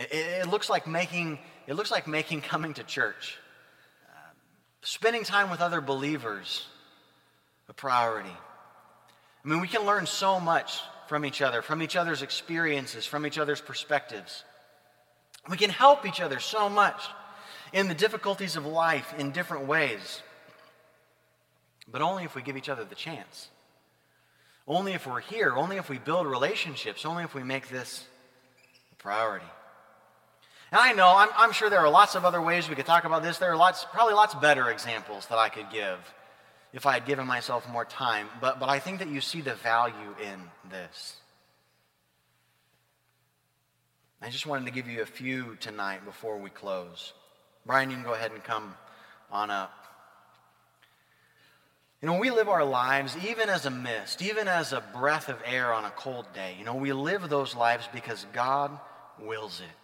It, 0.00 0.14
it, 0.14 0.48
looks 0.48 0.70
like 0.70 0.86
making, 0.86 1.38
it 1.66 1.74
looks 1.74 1.90
like 1.90 2.06
making 2.06 2.40
coming 2.40 2.72
to 2.74 2.82
church, 2.82 3.36
uh, 4.08 4.32
spending 4.80 5.24
time 5.24 5.50
with 5.50 5.60
other 5.60 5.82
believers, 5.82 6.66
a 7.68 7.74
priority. 7.74 8.30
I 9.44 9.48
mean, 9.48 9.60
we 9.60 9.68
can 9.68 9.84
learn 9.84 10.06
so 10.06 10.40
much 10.40 10.80
from 11.06 11.26
each 11.26 11.42
other, 11.42 11.60
from 11.60 11.82
each 11.82 11.96
other's 11.96 12.22
experiences, 12.22 13.04
from 13.04 13.26
each 13.26 13.36
other's 13.36 13.60
perspectives. 13.60 14.42
We 15.50 15.58
can 15.58 15.68
help 15.68 16.06
each 16.06 16.22
other 16.22 16.40
so 16.40 16.70
much 16.70 17.02
in 17.74 17.86
the 17.86 17.94
difficulties 17.94 18.56
of 18.56 18.64
life 18.64 19.12
in 19.18 19.32
different 19.32 19.66
ways, 19.66 20.22
but 21.92 22.00
only 22.00 22.24
if 22.24 22.34
we 22.34 22.40
give 22.40 22.56
each 22.56 22.70
other 22.70 22.84
the 22.84 22.94
chance. 22.94 23.50
Only 24.66 24.94
if 24.94 25.06
we're 25.06 25.20
here, 25.20 25.54
only 25.54 25.76
if 25.76 25.90
we 25.90 25.98
build 25.98 26.26
relationships, 26.26 27.04
only 27.04 27.24
if 27.24 27.34
we 27.34 27.42
make 27.42 27.68
this 27.68 28.06
a 28.92 28.94
priority. 28.94 29.44
And 30.72 30.80
I 30.80 30.92
know, 30.92 31.12
I'm, 31.16 31.28
I'm, 31.36 31.52
sure 31.52 31.68
there 31.68 31.80
are 31.80 31.90
lots 31.90 32.14
of 32.14 32.24
other 32.24 32.40
ways 32.40 32.68
we 32.68 32.76
could 32.76 32.86
talk 32.86 33.04
about 33.04 33.22
this. 33.22 33.38
There 33.38 33.50
are 33.50 33.56
lots, 33.56 33.84
probably 33.92 34.14
lots 34.14 34.34
better 34.36 34.70
examples 34.70 35.26
that 35.26 35.38
I 35.38 35.48
could 35.48 35.70
give 35.72 35.98
if 36.72 36.86
I 36.86 36.92
had 36.92 37.06
given 37.06 37.26
myself 37.26 37.68
more 37.68 37.84
time. 37.84 38.28
But, 38.40 38.60
but 38.60 38.68
I 38.68 38.78
think 38.78 39.00
that 39.00 39.08
you 39.08 39.20
see 39.20 39.40
the 39.40 39.54
value 39.54 40.14
in 40.22 40.40
this. 40.70 41.16
I 44.22 44.28
just 44.28 44.46
wanted 44.46 44.66
to 44.66 44.72
give 44.72 44.86
you 44.86 45.02
a 45.02 45.06
few 45.06 45.56
tonight 45.56 46.04
before 46.04 46.38
we 46.38 46.50
close. 46.50 47.14
Brian, 47.66 47.90
you 47.90 47.96
can 47.96 48.04
go 48.04 48.14
ahead 48.14 48.32
and 48.32 48.44
come 48.44 48.74
on 49.32 49.50
up. 49.50 49.72
You 52.00 52.06
know, 52.06 52.18
we 52.18 52.30
live 52.30 52.48
our 52.48 52.64
lives 52.64 53.16
even 53.28 53.48
as 53.48 53.66
a 53.66 53.70
mist, 53.70 54.22
even 54.22 54.46
as 54.46 54.72
a 54.72 54.80
breath 54.94 55.28
of 55.28 55.36
air 55.44 55.72
on 55.72 55.84
a 55.84 55.90
cold 55.90 56.26
day. 56.32 56.54
You 56.58 56.64
know, 56.64 56.74
we 56.74 56.92
live 56.92 57.28
those 57.28 57.56
lives 57.56 57.88
because 57.92 58.24
God 58.32 58.70
wills 59.18 59.60
it. 59.60 59.79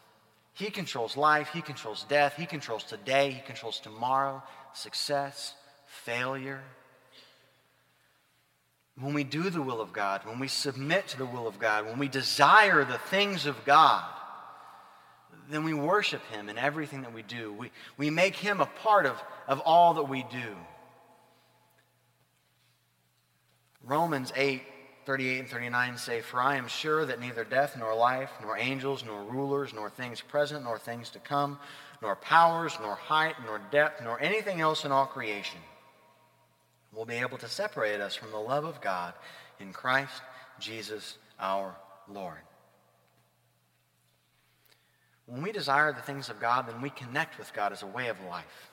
He 0.56 0.70
controls 0.70 1.18
life, 1.18 1.50
He 1.52 1.60
controls 1.60 2.06
death, 2.08 2.36
He 2.36 2.46
controls 2.46 2.82
today, 2.82 3.30
He 3.30 3.42
controls 3.42 3.78
tomorrow, 3.78 4.42
success, 4.72 5.54
failure. 5.86 6.62
When 8.98 9.12
we 9.12 9.22
do 9.22 9.50
the 9.50 9.60
will 9.60 9.82
of 9.82 9.92
God, 9.92 10.24
when 10.24 10.38
we 10.38 10.48
submit 10.48 11.08
to 11.08 11.18
the 11.18 11.26
will 11.26 11.46
of 11.46 11.58
God, 11.58 11.84
when 11.84 11.98
we 11.98 12.08
desire 12.08 12.86
the 12.86 12.96
things 12.96 13.44
of 13.44 13.66
God, 13.66 14.02
then 15.50 15.62
we 15.62 15.74
worship 15.74 16.24
Him 16.32 16.48
in 16.48 16.56
everything 16.56 17.02
that 17.02 17.12
we 17.12 17.20
do. 17.20 17.52
We, 17.52 17.70
we 17.98 18.08
make 18.08 18.34
Him 18.34 18.62
a 18.62 18.66
part 18.66 19.04
of, 19.04 19.22
of 19.46 19.60
all 19.60 19.92
that 19.94 20.04
we 20.04 20.22
do. 20.22 20.56
Romans 23.84 24.32
8 24.34 24.62
38 25.06 25.38
and 25.38 25.48
39 25.48 25.98
say, 25.98 26.20
For 26.20 26.40
I 26.40 26.56
am 26.56 26.66
sure 26.66 27.06
that 27.06 27.20
neither 27.20 27.44
death 27.44 27.76
nor 27.78 27.94
life, 27.94 28.30
nor 28.42 28.58
angels, 28.58 29.04
nor 29.04 29.22
rulers, 29.22 29.72
nor 29.72 29.88
things 29.88 30.20
present, 30.20 30.64
nor 30.64 30.78
things 30.78 31.10
to 31.10 31.20
come, 31.20 31.58
nor 32.02 32.16
powers, 32.16 32.76
nor 32.82 32.96
height, 32.96 33.36
nor 33.46 33.60
depth, 33.70 34.02
nor 34.02 34.20
anything 34.20 34.60
else 34.60 34.84
in 34.84 34.90
all 34.90 35.06
creation 35.06 35.60
will 36.92 37.04
be 37.04 37.14
able 37.14 37.38
to 37.38 37.48
separate 37.48 38.00
us 38.00 38.16
from 38.16 38.32
the 38.32 38.38
love 38.38 38.64
of 38.64 38.80
God 38.80 39.14
in 39.60 39.72
Christ 39.72 40.22
Jesus 40.58 41.18
our 41.38 41.76
Lord. 42.08 42.38
When 45.26 45.42
we 45.42 45.52
desire 45.52 45.92
the 45.92 46.02
things 46.02 46.28
of 46.28 46.40
God, 46.40 46.68
then 46.68 46.80
we 46.80 46.90
connect 46.90 47.38
with 47.38 47.52
God 47.52 47.72
as 47.72 47.82
a 47.82 47.86
way 47.86 48.08
of 48.08 48.16
life. 48.28 48.70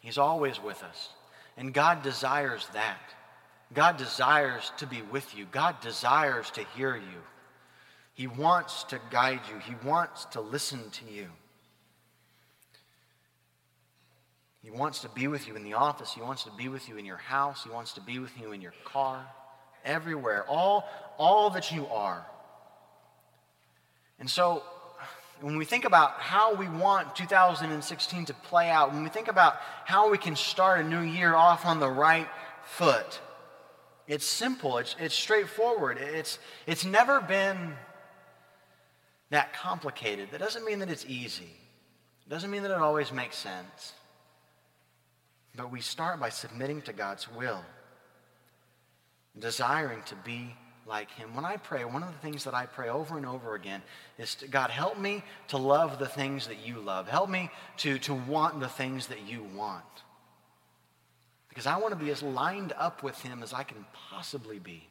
He's 0.00 0.18
always 0.18 0.62
with 0.62 0.82
us, 0.82 1.10
and 1.56 1.74
God 1.74 2.02
desires 2.02 2.66
that. 2.72 3.00
God 3.74 3.96
desires 3.96 4.72
to 4.78 4.86
be 4.86 5.02
with 5.02 5.36
you. 5.36 5.46
God 5.50 5.80
desires 5.80 6.50
to 6.52 6.64
hear 6.76 6.96
you. 6.96 7.22
He 8.14 8.26
wants 8.26 8.84
to 8.84 9.00
guide 9.10 9.40
you. 9.50 9.58
He 9.58 9.74
wants 9.86 10.26
to 10.26 10.40
listen 10.40 10.90
to 10.90 11.04
you. 11.12 11.28
He 14.62 14.70
wants 14.70 15.00
to 15.00 15.08
be 15.08 15.26
with 15.26 15.48
you 15.48 15.56
in 15.56 15.64
the 15.64 15.74
office. 15.74 16.12
He 16.14 16.20
wants 16.20 16.44
to 16.44 16.50
be 16.52 16.68
with 16.68 16.88
you 16.88 16.96
in 16.96 17.04
your 17.04 17.16
house. 17.16 17.64
He 17.64 17.70
wants 17.70 17.94
to 17.94 18.00
be 18.00 18.18
with 18.18 18.30
you 18.40 18.52
in 18.52 18.60
your 18.60 18.74
car, 18.84 19.26
everywhere, 19.84 20.44
all, 20.48 20.88
all 21.18 21.50
that 21.50 21.72
you 21.72 21.86
are. 21.88 22.24
And 24.20 24.30
so, 24.30 24.62
when 25.40 25.56
we 25.56 25.64
think 25.64 25.84
about 25.84 26.12
how 26.20 26.54
we 26.54 26.68
want 26.68 27.16
2016 27.16 28.26
to 28.26 28.34
play 28.34 28.70
out, 28.70 28.92
when 28.92 29.02
we 29.02 29.08
think 29.08 29.26
about 29.26 29.56
how 29.84 30.08
we 30.08 30.18
can 30.18 30.36
start 30.36 30.78
a 30.78 30.88
new 30.88 31.00
year 31.00 31.34
off 31.34 31.66
on 31.66 31.80
the 31.80 31.90
right 31.90 32.28
foot, 32.62 33.20
it's 34.12 34.26
simple, 34.26 34.76
it's, 34.76 34.94
it's 35.00 35.14
straightforward. 35.14 35.96
It's, 35.98 36.38
it's 36.66 36.84
never 36.84 37.22
been 37.22 37.74
that 39.30 39.54
complicated. 39.54 40.30
That 40.32 40.40
doesn't 40.40 40.66
mean 40.66 40.80
that 40.80 40.90
it's 40.90 41.06
easy, 41.06 41.56
it 42.26 42.28
doesn't 42.28 42.50
mean 42.50 42.62
that 42.62 42.70
it 42.70 42.76
always 42.76 43.10
makes 43.10 43.36
sense. 43.36 43.94
But 45.56 45.72
we 45.72 45.80
start 45.80 46.20
by 46.20 46.28
submitting 46.28 46.82
to 46.82 46.92
God's 46.92 47.26
will, 47.32 47.64
desiring 49.38 50.02
to 50.04 50.14
be 50.16 50.56
like 50.86 51.10
Him. 51.12 51.34
When 51.34 51.46
I 51.46 51.56
pray, 51.56 51.86
one 51.86 52.02
of 52.02 52.12
the 52.12 52.18
things 52.18 52.44
that 52.44 52.54
I 52.54 52.66
pray 52.66 52.90
over 52.90 53.16
and 53.16 53.24
over 53.24 53.54
again 53.54 53.80
is 54.18 54.34
to, 54.36 54.48
God, 54.48 54.68
help 54.68 54.98
me 54.98 55.24
to 55.48 55.56
love 55.56 55.98
the 55.98 56.06
things 56.06 56.48
that 56.48 56.66
you 56.66 56.80
love. 56.80 57.08
Help 57.08 57.30
me 57.30 57.48
to, 57.78 57.98
to 58.00 58.12
want 58.12 58.60
the 58.60 58.68
things 58.68 59.06
that 59.06 59.26
you 59.26 59.42
want 59.54 59.84
because 61.52 61.66
I 61.66 61.76
want 61.76 61.92
to 61.92 62.02
be 62.02 62.10
as 62.10 62.22
lined 62.22 62.72
up 62.78 63.02
with 63.02 63.20
Him 63.20 63.42
as 63.42 63.52
I 63.52 63.62
can 63.62 63.84
possibly 63.92 64.58
be. 64.58 64.88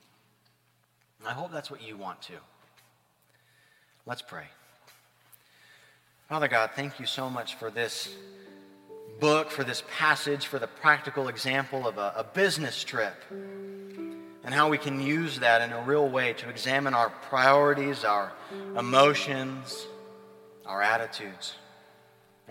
And 1.20 1.28
I 1.28 1.32
hope 1.32 1.52
that's 1.52 1.72
what 1.72 1.82
you 1.82 1.98
want 1.98 2.22
to. 2.24 2.34
Let's 4.06 4.22
pray. 4.22 4.46
Father 6.30 6.48
God, 6.48 6.70
thank 6.76 7.00
you 7.00 7.08
so 7.08 7.32
much 7.32 7.56
for 7.56 7.72
this 7.72 8.14
book, 9.20 9.50
for 9.50 9.64
this 9.64 9.82
passage, 9.98 10.46
for 10.46 10.60
the 10.60 10.68
practical 10.68 11.30
example 11.30 11.88
of 11.88 11.98
a, 11.98 12.14
a 12.18 12.24
business 12.24 12.84
trip, 12.84 13.16
and 13.32 14.54
how 14.54 14.70
we 14.70 14.78
can 14.78 15.02
use 15.02 15.40
that 15.40 15.64
in 15.64 15.74
a 15.74 15.82
real 15.82 16.08
way 16.08 16.34
to 16.34 16.48
examine 16.48 16.94
our 16.94 17.10
priorities, 17.10 18.04
our 18.04 18.32
emotions, 18.78 19.88
our 20.68 20.84
attitudes. 20.84 21.56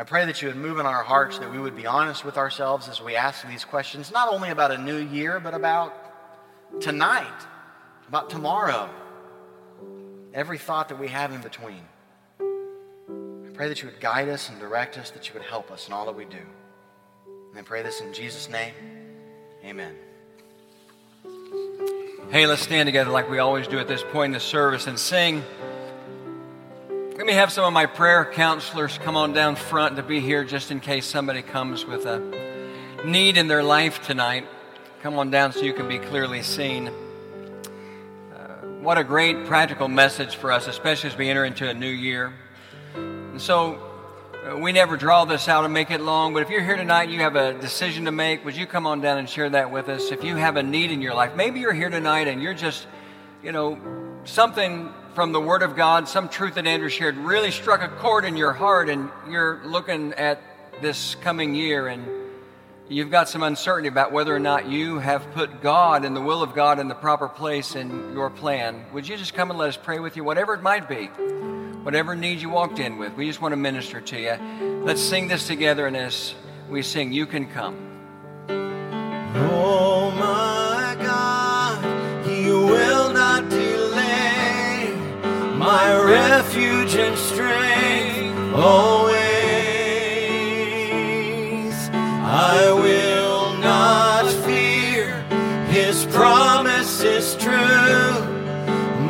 I 0.00 0.02
pray 0.02 0.24
that 0.24 0.40
you 0.40 0.48
would 0.48 0.56
move 0.56 0.78
in 0.78 0.86
our 0.86 1.02
hearts, 1.02 1.38
that 1.40 1.52
we 1.52 1.58
would 1.58 1.76
be 1.76 1.84
honest 1.84 2.24
with 2.24 2.38
ourselves 2.38 2.88
as 2.88 3.02
we 3.02 3.16
ask 3.16 3.46
these 3.46 3.66
questions, 3.66 4.10
not 4.10 4.32
only 4.32 4.48
about 4.48 4.70
a 4.70 4.78
new 4.78 4.96
year, 4.96 5.38
but 5.38 5.52
about 5.52 6.80
tonight, 6.80 7.46
about 8.08 8.30
tomorrow, 8.30 8.88
every 10.32 10.56
thought 10.56 10.88
that 10.88 10.98
we 10.98 11.08
have 11.08 11.34
in 11.34 11.42
between. 11.42 11.82
I 12.40 13.52
pray 13.52 13.68
that 13.68 13.82
you 13.82 13.90
would 13.90 14.00
guide 14.00 14.30
us 14.30 14.48
and 14.48 14.58
direct 14.58 14.96
us, 14.96 15.10
that 15.10 15.28
you 15.28 15.34
would 15.34 15.42
help 15.42 15.70
us 15.70 15.86
in 15.86 15.92
all 15.92 16.06
that 16.06 16.16
we 16.16 16.24
do. 16.24 16.46
And 17.50 17.58
I 17.58 17.62
pray 17.62 17.82
this 17.82 18.00
in 18.00 18.14
Jesus' 18.14 18.48
name. 18.48 18.72
Amen. 19.66 19.94
Hey, 22.30 22.46
let's 22.46 22.62
stand 22.62 22.86
together 22.86 23.10
like 23.10 23.28
we 23.28 23.38
always 23.38 23.68
do 23.68 23.78
at 23.78 23.86
this 23.86 24.02
point 24.02 24.30
in 24.30 24.32
the 24.32 24.40
service 24.40 24.86
and 24.86 24.98
sing. 24.98 25.44
Me 27.30 27.36
have 27.36 27.52
some 27.52 27.64
of 27.64 27.72
my 27.72 27.86
prayer 27.86 28.24
counselors 28.24 28.98
come 28.98 29.16
on 29.16 29.32
down 29.32 29.54
front 29.54 29.94
to 29.94 30.02
be 30.02 30.18
here 30.18 30.42
just 30.42 30.72
in 30.72 30.80
case 30.80 31.06
somebody 31.06 31.42
comes 31.42 31.84
with 31.86 32.04
a 32.04 32.18
need 33.04 33.36
in 33.36 33.46
their 33.46 33.62
life 33.62 34.02
tonight. 34.02 34.48
Come 35.00 35.16
on 35.16 35.30
down 35.30 35.52
so 35.52 35.60
you 35.60 35.72
can 35.72 35.86
be 35.86 36.00
clearly 36.00 36.42
seen. 36.42 36.88
Uh, 36.88 38.66
what 38.82 38.98
a 38.98 39.04
great 39.04 39.46
practical 39.46 39.86
message 39.86 40.34
for 40.34 40.50
us, 40.50 40.66
especially 40.66 41.10
as 41.10 41.16
we 41.16 41.30
enter 41.30 41.44
into 41.44 41.70
a 41.70 41.72
new 41.72 41.86
year. 41.86 42.32
And 42.96 43.40
so, 43.40 43.80
uh, 44.50 44.56
we 44.56 44.72
never 44.72 44.96
draw 44.96 45.24
this 45.24 45.46
out 45.46 45.64
and 45.64 45.72
make 45.72 45.92
it 45.92 46.00
long, 46.00 46.34
but 46.34 46.42
if 46.42 46.50
you're 46.50 46.64
here 46.64 46.76
tonight 46.76 47.04
and 47.04 47.12
you 47.12 47.20
have 47.20 47.36
a 47.36 47.54
decision 47.54 48.06
to 48.06 48.10
make, 48.10 48.44
would 48.44 48.56
you 48.56 48.66
come 48.66 48.88
on 48.88 49.00
down 49.00 49.18
and 49.18 49.30
share 49.30 49.50
that 49.50 49.70
with 49.70 49.88
us? 49.88 50.10
If 50.10 50.24
you 50.24 50.34
have 50.34 50.56
a 50.56 50.64
need 50.64 50.90
in 50.90 51.00
your 51.00 51.14
life, 51.14 51.36
maybe 51.36 51.60
you're 51.60 51.74
here 51.74 51.90
tonight 51.90 52.26
and 52.26 52.42
you're 52.42 52.54
just, 52.54 52.88
you 53.40 53.52
know, 53.52 53.78
something 54.24 54.92
from 55.14 55.32
the 55.32 55.40
Word 55.40 55.62
of 55.62 55.76
God, 55.76 56.08
some 56.08 56.28
truth 56.28 56.54
that 56.54 56.66
Andrew 56.66 56.88
shared 56.88 57.16
really 57.16 57.50
struck 57.50 57.82
a 57.82 57.88
chord 57.88 58.24
in 58.24 58.36
your 58.36 58.52
heart, 58.52 58.88
and 58.88 59.10
you're 59.28 59.60
looking 59.64 60.12
at 60.14 60.40
this 60.80 61.14
coming 61.16 61.54
year 61.54 61.88
and 61.88 62.06
you've 62.88 63.10
got 63.10 63.28
some 63.28 63.42
uncertainty 63.42 63.88
about 63.88 64.12
whether 64.12 64.34
or 64.34 64.40
not 64.40 64.68
you 64.68 64.98
have 64.98 65.30
put 65.32 65.62
God 65.62 66.04
and 66.04 66.16
the 66.16 66.20
will 66.20 66.42
of 66.42 66.54
God 66.54 66.78
in 66.78 66.88
the 66.88 66.94
proper 66.94 67.28
place 67.28 67.76
in 67.76 68.12
your 68.12 68.30
plan, 68.30 68.84
would 68.92 69.06
you 69.06 69.16
just 69.16 69.34
come 69.34 69.50
and 69.50 69.58
let 69.58 69.68
us 69.68 69.76
pray 69.76 70.00
with 70.00 70.16
you, 70.16 70.24
whatever 70.24 70.54
it 70.54 70.62
might 70.62 70.88
be, 70.88 71.06
whatever 71.84 72.16
need 72.16 72.40
you 72.40 72.48
walked 72.48 72.78
in 72.78 72.98
with? 72.98 73.14
We 73.14 73.26
just 73.26 73.40
want 73.40 73.52
to 73.52 73.56
minister 73.56 74.00
to 74.00 74.20
you. 74.20 74.82
Let's 74.84 75.00
sing 75.00 75.28
this 75.28 75.46
together, 75.46 75.86
and 75.86 75.96
as 75.96 76.34
we 76.68 76.82
sing, 76.82 77.12
You 77.12 77.26
Can 77.26 77.46
Come. 77.46 77.76
Oh 79.34 80.10
my 80.10 80.59
my 85.72 85.94
refuge 86.02 86.96
and 86.96 87.16
strength 87.16 88.54
always. 88.56 89.20
I 92.52 92.72
will 92.84 93.56
not 93.60 94.24
fear, 94.44 95.22
His 95.68 96.06
promise 96.06 97.02
is 97.02 97.36
true. 97.36 98.10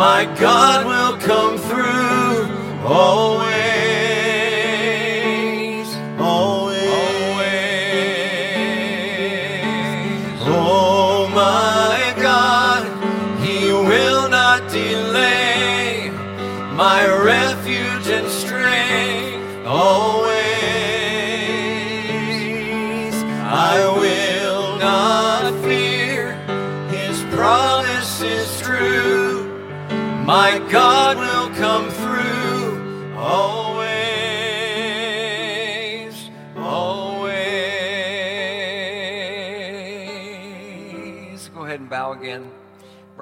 My 0.04 0.20
God 0.38 0.78
will 0.92 1.16
come 1.30 1.56
through 1.56 2.36
always, 2.86 3.69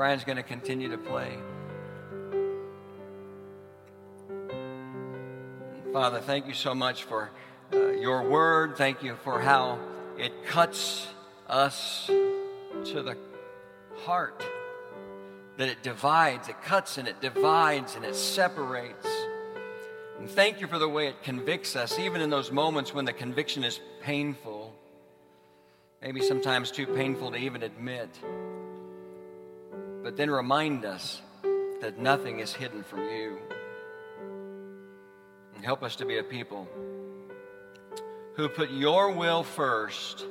Brian's 0.08 0.24
going 0.24 0.36
to 0.36 0.42
continue 0.42 0.88
to 0.88 0.96
play. 0.96 1.36
Father, 5.92 6.20
thank 6.20 6.46
you 6.46 6.54
so 6.54 6.74
much 6.74 7.04
for 7.04 7.30
uh, 7.74 7.88
your 7.88 8.26
word. 8.26 8.78
Thank 8.78 9.02
you 9.02 9.16
for 9.16 9.38
how 9.38 9.78
it 10.16 10.46
cuts 10.46 11.06
us 11.46 12.06
to 12.06 13.02
the 13.02 13.18
heart, 13.98 14.42
that 15.58 15.68
it 15.68 15.82
divides, 15.82 16.48
it 16.48 16.62
cuts 16.62 16.96
and 16.96 17.06
it 17.06 17.20
divides 17.20 17.94
and 17.94 18.02
it 18.02 18.14
separates. 18.14 19.06
And 20.18 20.30
thank 20.30 20.62
you 20.62 20.68
for 20.68 20.78
the 20.78 20.88
way 20.88 21.08
it 21.08 21.22
convicts 21.22 21.76
us, 21.76 21.98
even 21.98 22.22
in 22.22 22.30
those 22.30 22.50
moments 22.50 22.94
when 22.94 23.04
the 23.04 23.12
conviction 23.12 23.62
is 23.62 23.78
painful, 24.00 24.74
maybe 26.00 26.22
sometimes 26.22 26.70
too 26.70 26.86
painful 26.86 27.32
to 27.32 27.36
even 27.36 27.62
admit. 27.62 28.08
But 30.08 30.16
then 30.16 30.30
remind 30.30 30.86
us 30.86 31.20
that 31.82 31.98
nothing 31.98 32.40
is 32.40 32.54
hidden 32.54 32.82
from 32.82 33.00
you. 33.00 33.36
And 35.54 35.62
help 35.62 35.82
us 35.82 35.96
to 35.96 36.06
be 36.06 36.16
a 36.16 36.22
people 36.22 36.66
who 38.32 38.48
put 38.48 38.70
your 38.70 39.12
will 39.12 39.42
first, 39.42 40.24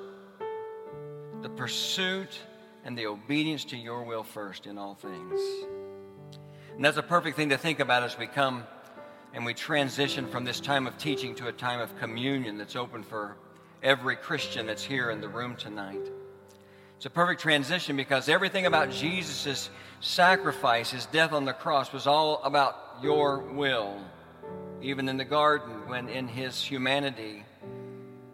the 1.44 1.50
pursuit 1.50 2.40
and 2.86 2.98
the 2.98 3.06
obedience 3.06 3.66
to 3.66 3.78
your 3.78 4.02
will 4.02 4.24
first 4.24 4.66
in 4.66 4.80
all 4.80 4.96
things. 4.96 5.40
And 6.74 6.84
that's 6.84 6.98
a 6.98 7.04
perfect 7.04 7.38
thing 7.38 7.50
to 7.50 7.58
think 7.60 7.80
about 7.80 8.02
as 8.02 8.18
we 8.18 8.26
come 8.26 8.64
and 9.36 9.46
we 9.46 9.54
transition 9.54 10.28
from 10.28 10.44
this 10.44 10.60
time 10.60 10.88
of 10.88 10.98
teaching 10.98 11.36
to 11.36 11.50
a 11.50 11.54
time 11.54 11.82
of 11.82 11.96
communion 12.00 12.58
that's 12.58 12.76
open 12.76 13.04
for 13.04 13.38
every 13.84 14.16
Christian 14.16 14.66
that's 14.66 14.84
here 14.84 15.12
in 15.12 15.22
the 15.22 15.30
room 15.30 15.56
tonight. 15.56 16.10
It's 16.98 17.06
a 17.06 17.12
perfect 17.12 17.42
transition 17.42 17.96
because 17.96 18.28
everything 18.28 18.66
about 18.66 18.90
Jesus' 18.90 19.70
sacrifice, 20.00 20.90
his 20.90 21.06
death 21.06 21.32
on 21.32 21.46
the 21.46 21.54
cross, 21.54 21.94
was 21.94 22.08
all 22.08 22.42
about 22.44 22.76
your 23.04 23.38
will. 23.38 24.02
Even 24.82 25.08
in 25.08 25.18
the 25.18 25.24
garden, 25.24 25.88
when 25.88 26.10
in 26.10 26.28
his 26.28 26.60
humanity 26.64 27.46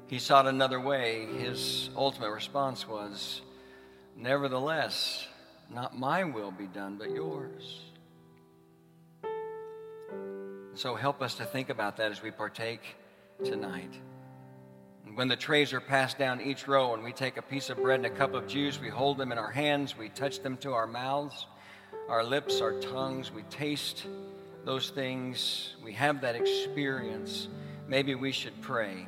he 0.07 0.17
sought 0.17 0.47
another 0.47 0.79
way, 0.79 1.25
his 1.37 1.89
ultimate 1.97 2.31
response 2.31 2.87
was, 2.87 3.41
Nevertheless, 4.15 5.27
not 5.69 5.99
my 5.99 6.23
will 6.23 6.51
be 6.51 6.67
done, 6.67 6.95
but 6.97 7.11
yours. 7.11 7.81
So 10.75 10.95
help 10.95 11.21
us 11.21 11.35
to 11.35 11.45
think 11.45 11.69
about 11.69 11.97
that 11.97 12.11
as 12.11 12.23
we 12.23 12.31
partake 12.31 12.95
tonight. 13.43 13.93
When 15.15 15.27
the 15.27 15.35
trays 15.35 15.73
are 15.73 15.79
passed 15.79 16.17
down 16.17 16.41
each 16.41 16.67
row 16.67 16.95
and 16.95 17.03
we 17.03 17.13
take 17.13 17.37
a 17.37 17.41
piece 17.41 17.69
of 17.69 17.77
bread 17.77 17.99
and 17.99 18.07
a 18.07 18.09
cup 18.09 18.33
of 18.33 18.47
juice, 18.47 18.81
we 18.81 18.89
hold 18.89 19.19
them 19.19 19.31
in 19.31 19.37
our 19.37 19.51
hands, 19.51 19.95
we 19.95 20.09
touch 20.09 20.39
them 20.41 20.57
to 20.57 20.73
our 20.73 20.87
mouths, 20.87 21.45
our 22.09 22.23
lips, 22.23 22.61
our 22.61 22.73
tongues, 22.79 23.31
we 23.31 23.43
taste 23.43 24.07
those 24.65 24.89
things, 24.89 25.75
we 25.83 25.93
have 25.93 26.21
that 26.21 26.35
experience. 26.35 27.47
Maybe 27.87 28.15
we 28.15 28.31
should 28.31 28.59
pray. 28.61 29.07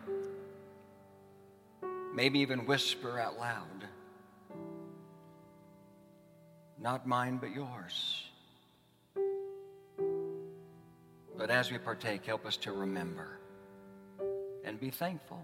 Maybe 2.13 2.39
even 2.39 2.67
whisper 2.67 3.19
out 3.19 3.39
loud. 3.39 3.87
Not 6.79 7.07
mine, 7.07 7.37
but 7.37 7.49
yours. 7.51 8.25
But 11.35 11.49
as 11.49 11.71
we 11.71 11.79
partake, 11.79 12.25
help 12.27 12.45
us 12.45 12.57
to 12.57 12.73
remember 12.73 13.39
and 14.63 14.79
be 14.79 14.91
thankful. 14.91 15.43